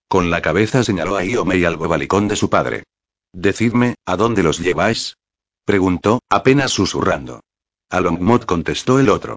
[0.09, 2.85] Con la cabeza señaló a Iome y al bobalicón de su padre.
[3.33, 5.17] Decidme, ¿a dónde los lleváis?
[5.65, 7.41] preguntó, apenas susurrando.
[7.91, 9.37] A Longmont contestó el otro.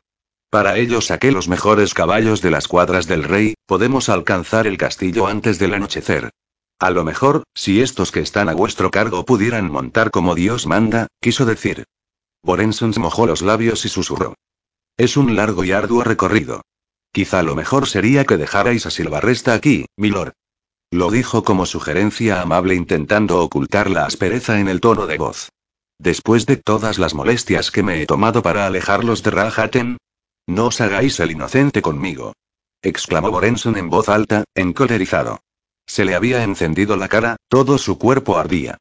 [0.50, 5.28] Para ello saqué los mejores caballos de las cuadras del rey, podemos alcanzar el castillo
[5.28, 6.32] antes del anochecer.
[6.80, 11.08] A lo mejor, si estos que están a vuestro cargo pudieran montar como Dios manda,
[11.22, 11.84] quiso decir.
[12.42, 14.34] Borenson se mojó los labios y susurró.
[14.98, 16.62] Es un largo y arduo recorrido.
[17.12, 20.34] Quizá lo mejor sería que dejarais a Silvarresta aquí, milord.
[20.90, 25.50] Lo dijo como sugerencia amable intentando ocultar la aspereza en el tono de voz.
[26.00, 29.98] Después de todas las molestias que me he tomado para alejarlos de Rahaten,
[30.50, 32.34] no os hagáis el inocente conmigo.
[32.82, 35.42] exclamó Borenson en voz alta, encolerizado.
[35.86, 38.78] Se le había encendido la cara, todo su cuerpo ardía.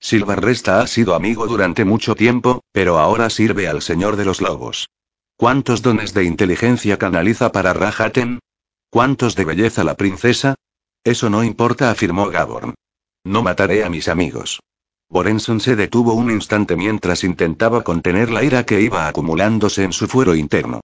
[0.00, 4.88] Silvarresta ha sido amigo durante mucho tiempo, pero ahora sirve al Señor de los Lobos.
[5.36, 8.40] ¿Cuántos dones de inteligencia canaliza para Rahaten?
[8.90, 10.56] ¿Cuántos de belleza la princesa?
[11.04, 12.74] Eso no importa, afirmó Gaborn.
[13.24, 14.60] No mataré a mis amigos.
[15.08, 20.08] Borenson se detuvo un instante mientras intentaba contener la ira que iba acumulándose en su
[20.08, 20.80] fuero interno.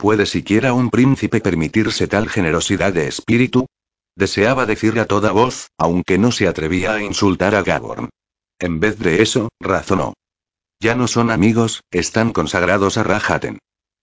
[0.00, 3.66] ¿Puede siquiera un príncipe permitirse tal generosidad de espíritu?
[4.16, 8.08] Deseaba decirle a toda voz, aunque no se atrevía a insultar a Gaborn.
[8.58, 10.14] En vez de eso, razonó.
[10.80, 13.58] Ya no son amigos, están consagrados a Rahaten.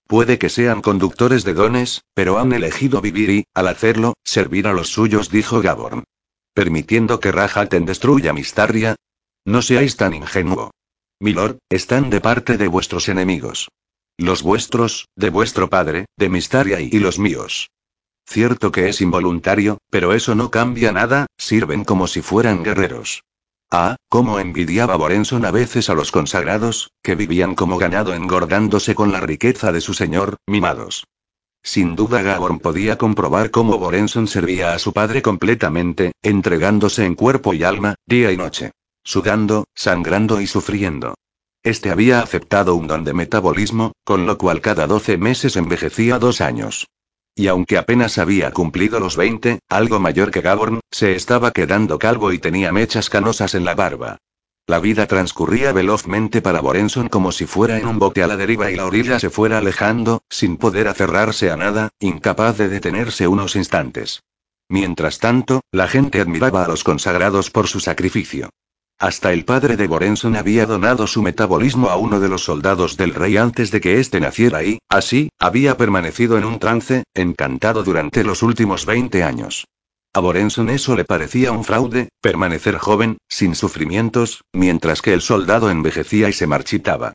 [0.05, 4.73] Puede que sean conductores de dones, pero han elegido vivir y, al hacerlo, servir a
[4.73, 6.03] los suyos, dijo Gaborn.
[6.53, 8.97] Permitiendo que Rahaten destruya Mistaria,
[9.45, 10.69] no seáis tan ingenuo.
[11.19, 13.69] Milord, están de parte de vuestros enemigos.
[14.17, 17.69] Los vuestros, de vuestro padre, de Mistaria y los míos.
[18.25, 23.23] Cierto que es involuntario, pero eso no cambia nada, sirven como si fueran guerreros.
[23.69, 29.11] Ah, cómo envidiaba Borenson a veces a los consagrados, que vivían como ganado engordándose con
[29.11, 31.05] la riqueza de su señor, mimados.
[31.63, 37.53] Sin duda Gaborn podía comprobar cómo Borenson servía a su padre completamente, entregándose en cuerpo
[37.53, 38.71] y alma, día y noche
[39.07, 41.15] sudando, sangrando y sufriendo.
[41.63, 46.41] Este había aceptado un don de metabolismo, con lo cual cada 12 meses envejecía dos
[46.41, 46.87] años.
[47.35, 52.31] Y aunque apenas había cumplido los 20, algo mayor que Gaborn, se estaba quedando calvo
[52.31, 54.17] y tenía mechas canosas en la barba.
[54.65, 58.69] La vida transcurría velozmente para Borenson como si fuera en un bote a la deriva
[58.69, 63.55] y la orilla se fuera alejando, sin poder aferrarse a nada, incapaz de detenerse unos
[63.55, 64.23] instantes.
[64.67, 68.49] Mientras tanto, la gente admiraba a los consagrados por su sacrificio.
[68.99, 73.13] Hasta el padre de Borenson había donado su metabolismo a uno de los soldados del
[73.13, 78.23] rey antes de que éste naciera y, así, había permanecido en un trance, encantado durante
[78.23, 79.65] los últimos 20 años.
[80.13, 85.69] A Borenson eso le parecía un fraude, permanecer joven, sin sufrimientos, mientras que el soldado
[85.69, 87.13] envejecía y se marchitaba.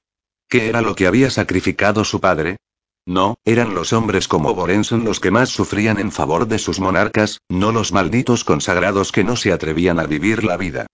[0.49, 2.59] ¿Qué era lo que había sacrificado su padre?
[3.07, 7.41] No, eran los hombres como Borenson los que más sufrían en favor de sus monarcas,
[7.49, 10.87] no los malditos consagrados que no se atrevían a vivir la vida.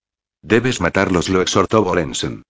[0.43, 2.43] Debes matarlos, lo exhortó Borensen.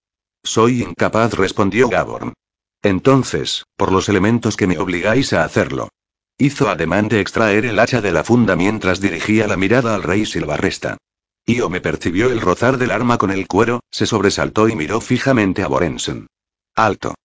[0.43, 2.33] Soy incapaz, respondió Gaborn.
[2.81, 5.89] Entonces, por los elementos que me obligáis a hacerlo.
[6.37, 10.25] Hizo ademán de extraer el hacha de la funda mientras dirigía la mirada al rey
[10.25, 10.97] Silvarresta.
[11.45, 15.63] Io me percibió el rozar del arma con el cuero, se sobresaltó y miró fijamente
[15.63, 16.27] a Borensen.
[16.75, 17.15] Alto.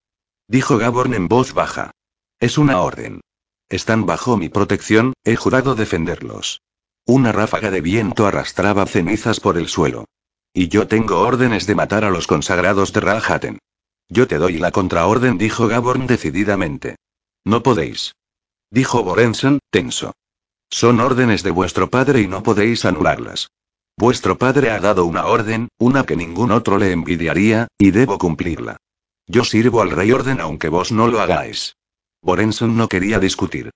[0.49, 1.93] Dijo Gaborn en voz baja.
[2.41, 3.21] Es una orden.
[3.69, 6.61] Están bajo mi protección, he jurado defenderlos.
[7.07, 10.07] Una ráfaga de viento arrastraba cenizas por el suelo.
[10.57, 13.59] Y yo tengo órdenes de matar a los consagrados de Rahaten.
[14.09, 16.95] Yo te doy la contraorden, dijo Gaborn decididamente.
[17.45, 18.15] No podéis.
[18.71, 20.15] Dijo Borenson, tenso.
[20.71, 23.49] Son órdenes de vuestro padre y no podéis anularlas.
[23.97, 28.77] Vuestro padre ha dado una orden, una que ningún otro le envidiaría, y debo cumplirla.
[29.27, 31.77] Yo sirvo al rey orden aunque vos no lo hagáis.
[32.23, 33.71] Borenson no quería discutir.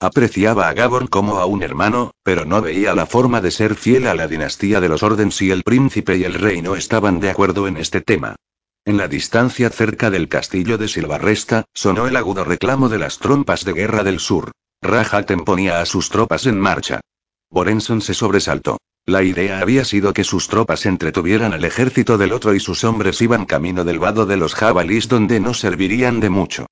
[0.00, 4.06] Apreciaba a Gabor como a un hermano, pero no veía la forma de ser fiel
[4.06, 7.30] a la dinastía de los Orden si el príncipe y el rey no estaban de
[7.30, 8.36] acuerdo en este tema.
[8.84, 13.64] En la distancia cerca del castillo de Silvarresta, sonó el agudo reclamo de las trompas
[13.64, 14.52] de guerra del sur.
[14.82, 17.00] Rahaten ponía a sus tropas en marcha.
[17.48, 18.76] Borenson se sobresaltó.
[19.06, 23.22] La idea había sido que sus tropas entretuvieran al ejército del otro y sus hombres
[23.22, 26.66] iban camino del vado de los jabalís donde no servirían de mucho.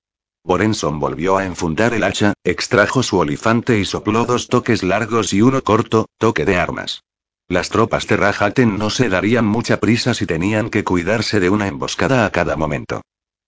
[0.44, 5.40] Borenson volvió a enfundar el hacha, extrajo su olifante y sopló dos toques largos y
[5.40, 7.04] uno corto, toque de armas.
[7.48, 11.68] Las tropas de Rahaten no se darían mucha prisa si tenían que cuidarse de una
[11.68, 13.02] emboscada a cada momento.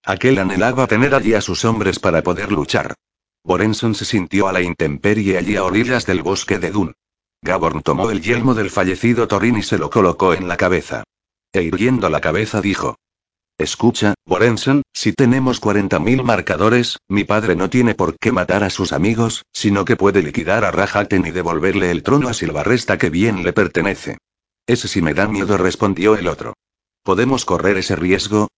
[0.04, 2.94] Aquel anhelaba tener allí a sus hombres para poder luchar.
[3.42, 6.94] Borenson se sintió a la intemperie allí a orillas del bosque de Dun.
[7.42, 11.04] Gaborn tomó el yelmo del fallecido Torin y se lo colocó en la cabeza.
[11.52, 12.96] E irguiendo la cabeza dijo:
[13.56, 18.92] Escucha, Borenson, si tenemos 40.000 marcadores, mi padre no tiene por qué matar a sus
[18.92, 23.44] amigos, sino que puede liquidar a Rahaten y devolverle el trono a Silvarresta que bien
[23.44, 24.18] le pertenece.
[24.66, 26.54] Ese sí me da miedo, respondió el otro.
[27.04, 28.48] ¿Podemos correr ese riesgo?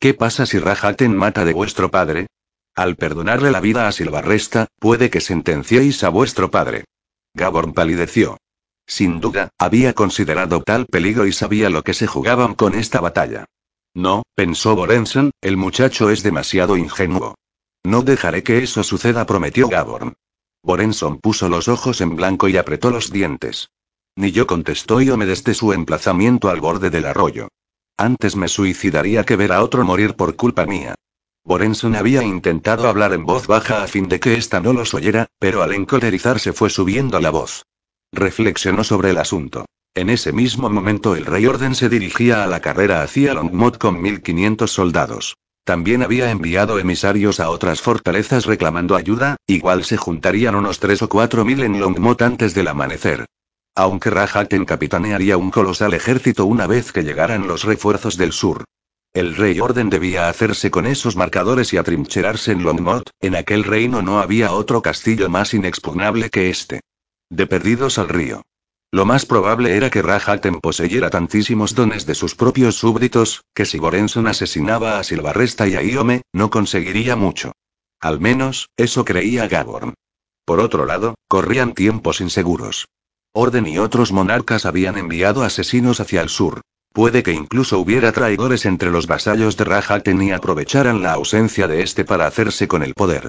[0.00, 2.28] ¿Qué pasa si Rahaten mata de vuestro padre?
[2.74, 6.84] Al perdonarle la vida a Silvarresta, puede que sentenciéis a vuestro padre.
[7.34, 8.38] Gaborn palideció.
[8.86, 13.44] Sin duda, había considerado tal peligro y sabía lo que se jugaban con esta batalla.
[13.96, 17.34] No, pensó Borenson, el muchacho es demasiado ingenuo.
[17.82, 20.12] No dejaré que eso suceda, prometió Gaborn.
[20.62, 23.70] Borenson puso los ojos en blanco y apretó los dientes.
[24.14, 27.48] Ni yo contestó me desde su emplazamiento al borde del arroyo.
[27.96, 30.94] Antes me suicidaría que ver a otro morir por culpa mía.
[31.42, 35.28] Borenson había intentado hablar en voz baja a fin de que ésta no los oyera,
[35.38, 37.64] pero al encolerizarse fue subiendo la voz.
[38.12, 39.64] Reflexionó sobre el asunto.
[39.96, 44.02] En ese mismo momento el rey Orden se dirigía a la carrera hacia Longmont con
[44.02, 45.38] 1500 soldados.
[45.64, 51.08] También había enviado emisarios a otras fortalezas reclamando ayuda, igual se juntarían unos 3 o
[51.08, 53.24] 4 mil en Longmont antes del amanecer.
[53.74, 58.64] Aunque Rajaten capitanearía un colosal ejército una vez que llegaran los refuerzos del sur.
[59.14, 64.02] El rey Orden debía hacerse con esos marcadores y atrincherarse en Longmont, en aquel reino
[64.02, 66.80] no había otro castillo más inexpugnable que este.
[67.30, 68.42] De perdidos al río.
[68.96, 73.76] Lo más probable era que Rajaten poseyera tantísimos dones de sus propios súbditos, que si
[73.76, 77.52] Gorenson asesinaba a Silvarresta y a Iome, no conseguiría mucho.
[78.00, 79.92] Al menos, eso creía Gaborn.
[80.46, 82.88] Por otro lado, corrían tiempos inseguros.
[83.34, 86.62] Orden y otros monarcas habían enviado asesinos hacia el sur.
[86.94, 91.82] Puede que incluso hubiera traidores entre los vasallos de Rajaten y aprovecharan la ausencia de
[91.82, 93.28] este para hacerse con el poder.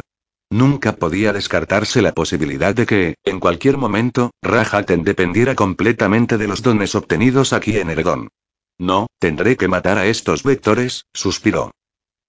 [0.49, 6.61] Nunca podía descartarse la posibilidad de que, en cualquier momento, Rajaten dependiera completamente de los
[6.61, 8.29] dones obtenidos aquí en Eredón.
[8.77, 11.71] No, tendré que matar a estos vectores, suspiró.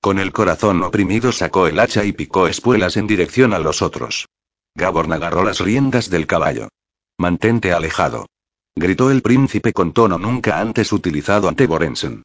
[0.01, 4.27] Con el corazón oprimido sacó el hacha y picó espuelas en dirección a los otros.
[4.75, 6.69] Gaborn agarró las riendas del caballo.
[7.19, 8.27] Mantente alejado.
[8.77, 12.23] Gritó el príncipe con tono nunca antes utilizado ante Borenson.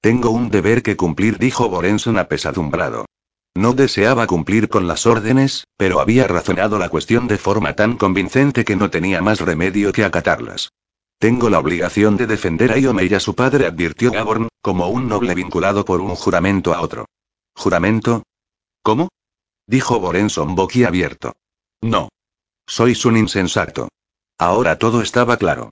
[0.00, 3.06] Tengo un deber que cumplir, dijo Borenson apesadumbrado.
[3.56, 8.66] No deseaba cumplir con las órdenes, pero había razonado la cuestión de forma tan convincente
[8.66, 10.74] que no tenía más remedio que acatarlas.
[11.18, 15.08] Tengo la obligación de defender a Iome y a su padre, advirtió Gaborn, como un
[15.08, 17.06] noble vinculado por un juramento a otro.
[17.54, 18.24] ¿Juramento?
[18.82, 19.08] ¿Cómo?
[19.66, 21.32] dijo Borenson boquiabierto.
[21.80, 22.10] No.
[22.66, 23.88] Sois un insensato.
[24.36, 25.70] Ahora todo estaba claro.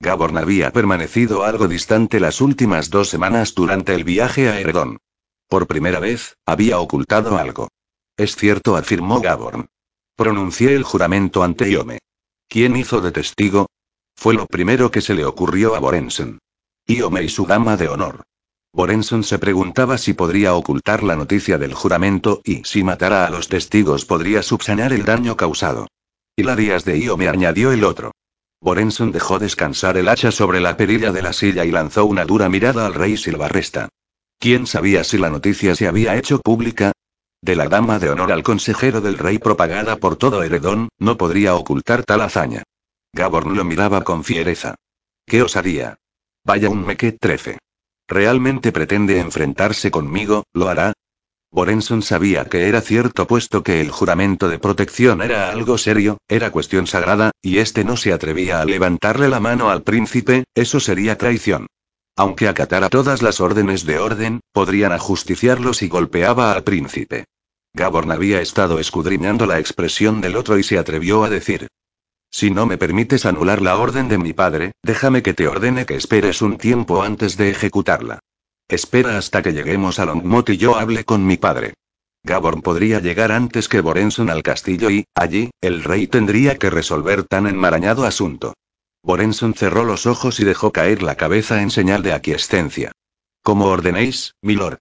[0.00, 4.96] Gaborn había permanecido algo distante las últimas dos semanas durante el viaje a Eredón.
[5.48, 7.68] Por primera vez, había ocultado algo.
[8.16, 9.66] Es cierto, afirmó Gaborn.
[10.16, 11.98] Pronuncié el juramento ante Iome.
[12.48, 13.66] ¿Quién hizo de testigo?
[14.14, 16.38] Fue lo primero que se le ocurrió a Borenson.
[16.86, 18.22] Iome y su dama de honor.
[18.72, 23.48] Borenson se preguntaba si podría ocultar la noticia del juramento y si matara a los
[23.48, 25.86] testigos podría subsanar el daño causado.
[26.36, 28.12] Hilarias de Iome añadió el otro.
[28.60, 32.48] Borenson dejó descansar el hacha sobre la perilla de la silla y lanzó una dura
[32.48, 33.88] mirada al rey Silvarresta.
[34.38, 36.92] ¿Quién sabía si la noticia se había hecho pública?
[37.42, 41.54] De la dama de honor al consejero del rey propagada por todo Heredón, no podría
[41.54, 42.62] ocultar tal hazaña.
[43.12, 44.74] Gaborn lo miraba con fiereza.
[45.26, 45.96] ¿Qué osaría?
[46.44, 47.58] Vaya un mequetrefe.
[48.08, 50.44] ¿Realmente pretende enfrentarse conmigo?
[50.52, 50.92] ¿Lo hará?
[51.50, 56.50] Borenson sabía que era cierto puesto que el juramento de protección era algo serio, era
[56.50, 61.16] cuestión sagrada, y este no se atrevía a levantarle la mano al príncipe, eso sería
[61.16, 61.66] traición.
[62.16, 67.26] Aunque acatara todas las órdenes de orden, podrían ajusticiarlo si golpeaba al príncipe.
[67.74, 71.68] Gaborn había estado escudriñando la expresión del otro y se atrevió a decir.
[72.30, 75.96] Si no me permites anular la orden de mi padre, déjame que te ordene que
[75.96, 78.20] esperes un tiempo antes de ejecutarla.
[78.66, 81.74] Espera hasta que lleguemos a Longmont y yo hable con mi padre.
[82.24, 87.24] Gaborn podría llegar antes que Borenson al castillo y, allí, el rey tendría que resolver
[87.24, 88.54] tan enmarañado asunto.
[89.06, 92.90] Borenson cerró los ojos y dejó caer la cabeza en señal de aquiescencia.
[93.40, 94.78] Como ordenéis, milord.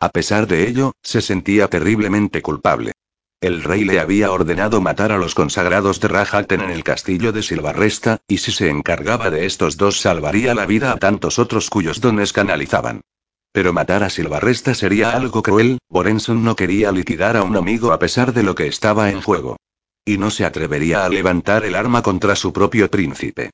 [0.00, 2.90] A pesar de ello, se sentía terriblemente culpable.
[3.40, 7.44] El rey le había ordenado matar a los consagrados de Rajaten en el castillo de
[7.44, 12.00] Silvarresta, y si se encargaba de estos dos salvaría la vida a tantos otros cuyos
[12.00, 13.02] dones canalizaban.
[13.52, 18.00] Pero matar a Silvarresta sería algo cruel, Borenson no quería liquidar a un amigo a
[18.00, 19.58] pesar de lo que estaba en juego.
[20.04, 23.50] Y no se atrevería a levantar el arma contra su propio príncipe.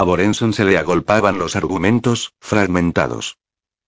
[0.00, 3.36] A Borenson se le agolpaban los argumentos, fragmentados.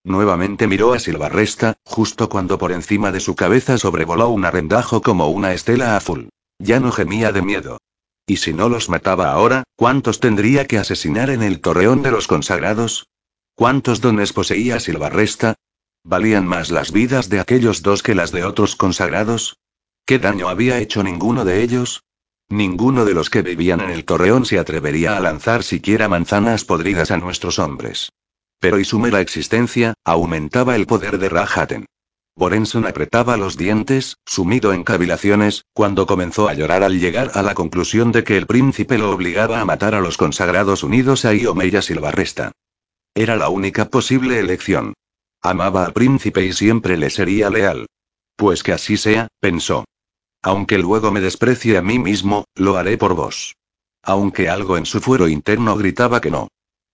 [0.03, 5.29] Nuevamente miró a Silvarresta, justo cuando por encima de su cabeza sobrevoló un arrendajo como
[5.29, 6.31] una estela azul.
[6.59, 7.79] Ya no gemía de miedo.
[8.27, 12.27] ¿Y si no los mataba ahora, cuántos tendría que asesinar en el torreón de los
[12.27, 13.07] consagrados?
[13.55, 15.55] ¿Cuántos dones poseía Silvarresta?
[16.03, 19.59] ¿Valían más las vidas de aquellos dos que las de otros consagrados?
[20.07, 22.03] ¿Qué daño había hecho ninguno de ellos?
[22.51, 27.13] Ninguno de los que vivían en el torreón se atrevería a lanzar siquiera manzanas podridas
[27.13, 28.11] a nuestros hombres.
[28.59, 31.87] Pero y su mera existencia, aumentaba el poder de Rajaten.
[32.35, 37.55] Borenson apretaba los dientes, sumido en cavilaciones, cuando comenzó a llorar al llegar a la
[37.55, 41.83] conclusión de que el príncipe lo obligaba a matar a los consagrados unidos a Iomeya
[41.83, 42.51] Silvarresta.
[43.15, 44.95] Era la única posible elección.
[45.41, 47.87] Amaba al príncipe y siempre le sería leal.
[48.35, 49.85] Pues que así sea, pensó.
[50.43, 53.57] Aunque luego me desprecie a mí mismo, lo haré por vos.
[54.03, 56.49] Aunque algo en su fuero interno gritaba que no.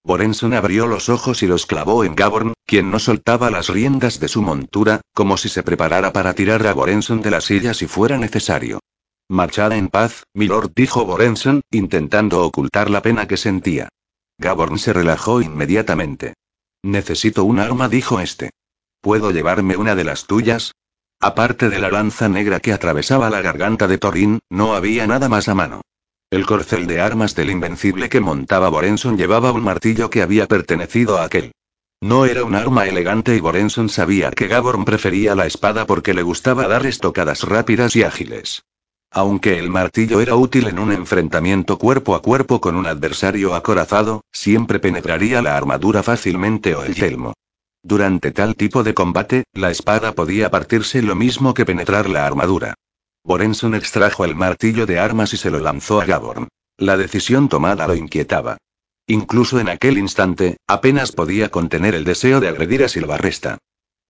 [0.05, 4.28] Borenson abrió los ojos y los clavó en Gaborn, quien no soltaba las riendas de
[4.28, 8.16] su montura, como si se preparara para tirar a Borenson de la silla si fuera
[8.16, 8.81] necesario.
[9.28, 13.89] Marchad en paz, milord, dijo Borenson, intentando ocultar la pena que sentía.
[14.39, 16.35] Gaborn se relajó inmediatamente.
[16.82, 18.51] Necesito un arma, dijo este.
[19.01, 20.73] ¿Puedo llevarme una de las tuyas?
[21.27, 25.48] Aparte de la lanza negra que atravesaba la garganta de Thorin, no había nada más
[25.48, 25.81] a mano.
[26.31, 31.19] El corcel de armas del invencible que montaba Borenson llevaba un martillo que había pertenecido
[31.19, 31.51] a aquel.
[32.01, 36.23] No era un arma elegante y Borenson sabía que Gaborn prefería la espada porque le
[36.23, 38.62] gustaba dar estocadas rápidas y ágiles.
[39.11, 44.20] Aunque el martillo era útil en un enfrentamiento cuerpo a cuerpo con un adversario acorazado,
[44.31, 47.35] siempre penetraría la armadura fácilmente o el yelmo.
[47.86, 52.74] Durante tal tipo de combate, la espada podía partirse lo mismo que penetrar la armadura.
[53.22, 56.48] Borenson extrajo el martillo de armas y se lo lanzó a Gaborn.
[56.78, 58.58] La decisión tomada lo inquietaba.
[59.06, 63.58] Incluso en aquel instante, apenas podía contener el deseo de agredir a Silvarresta.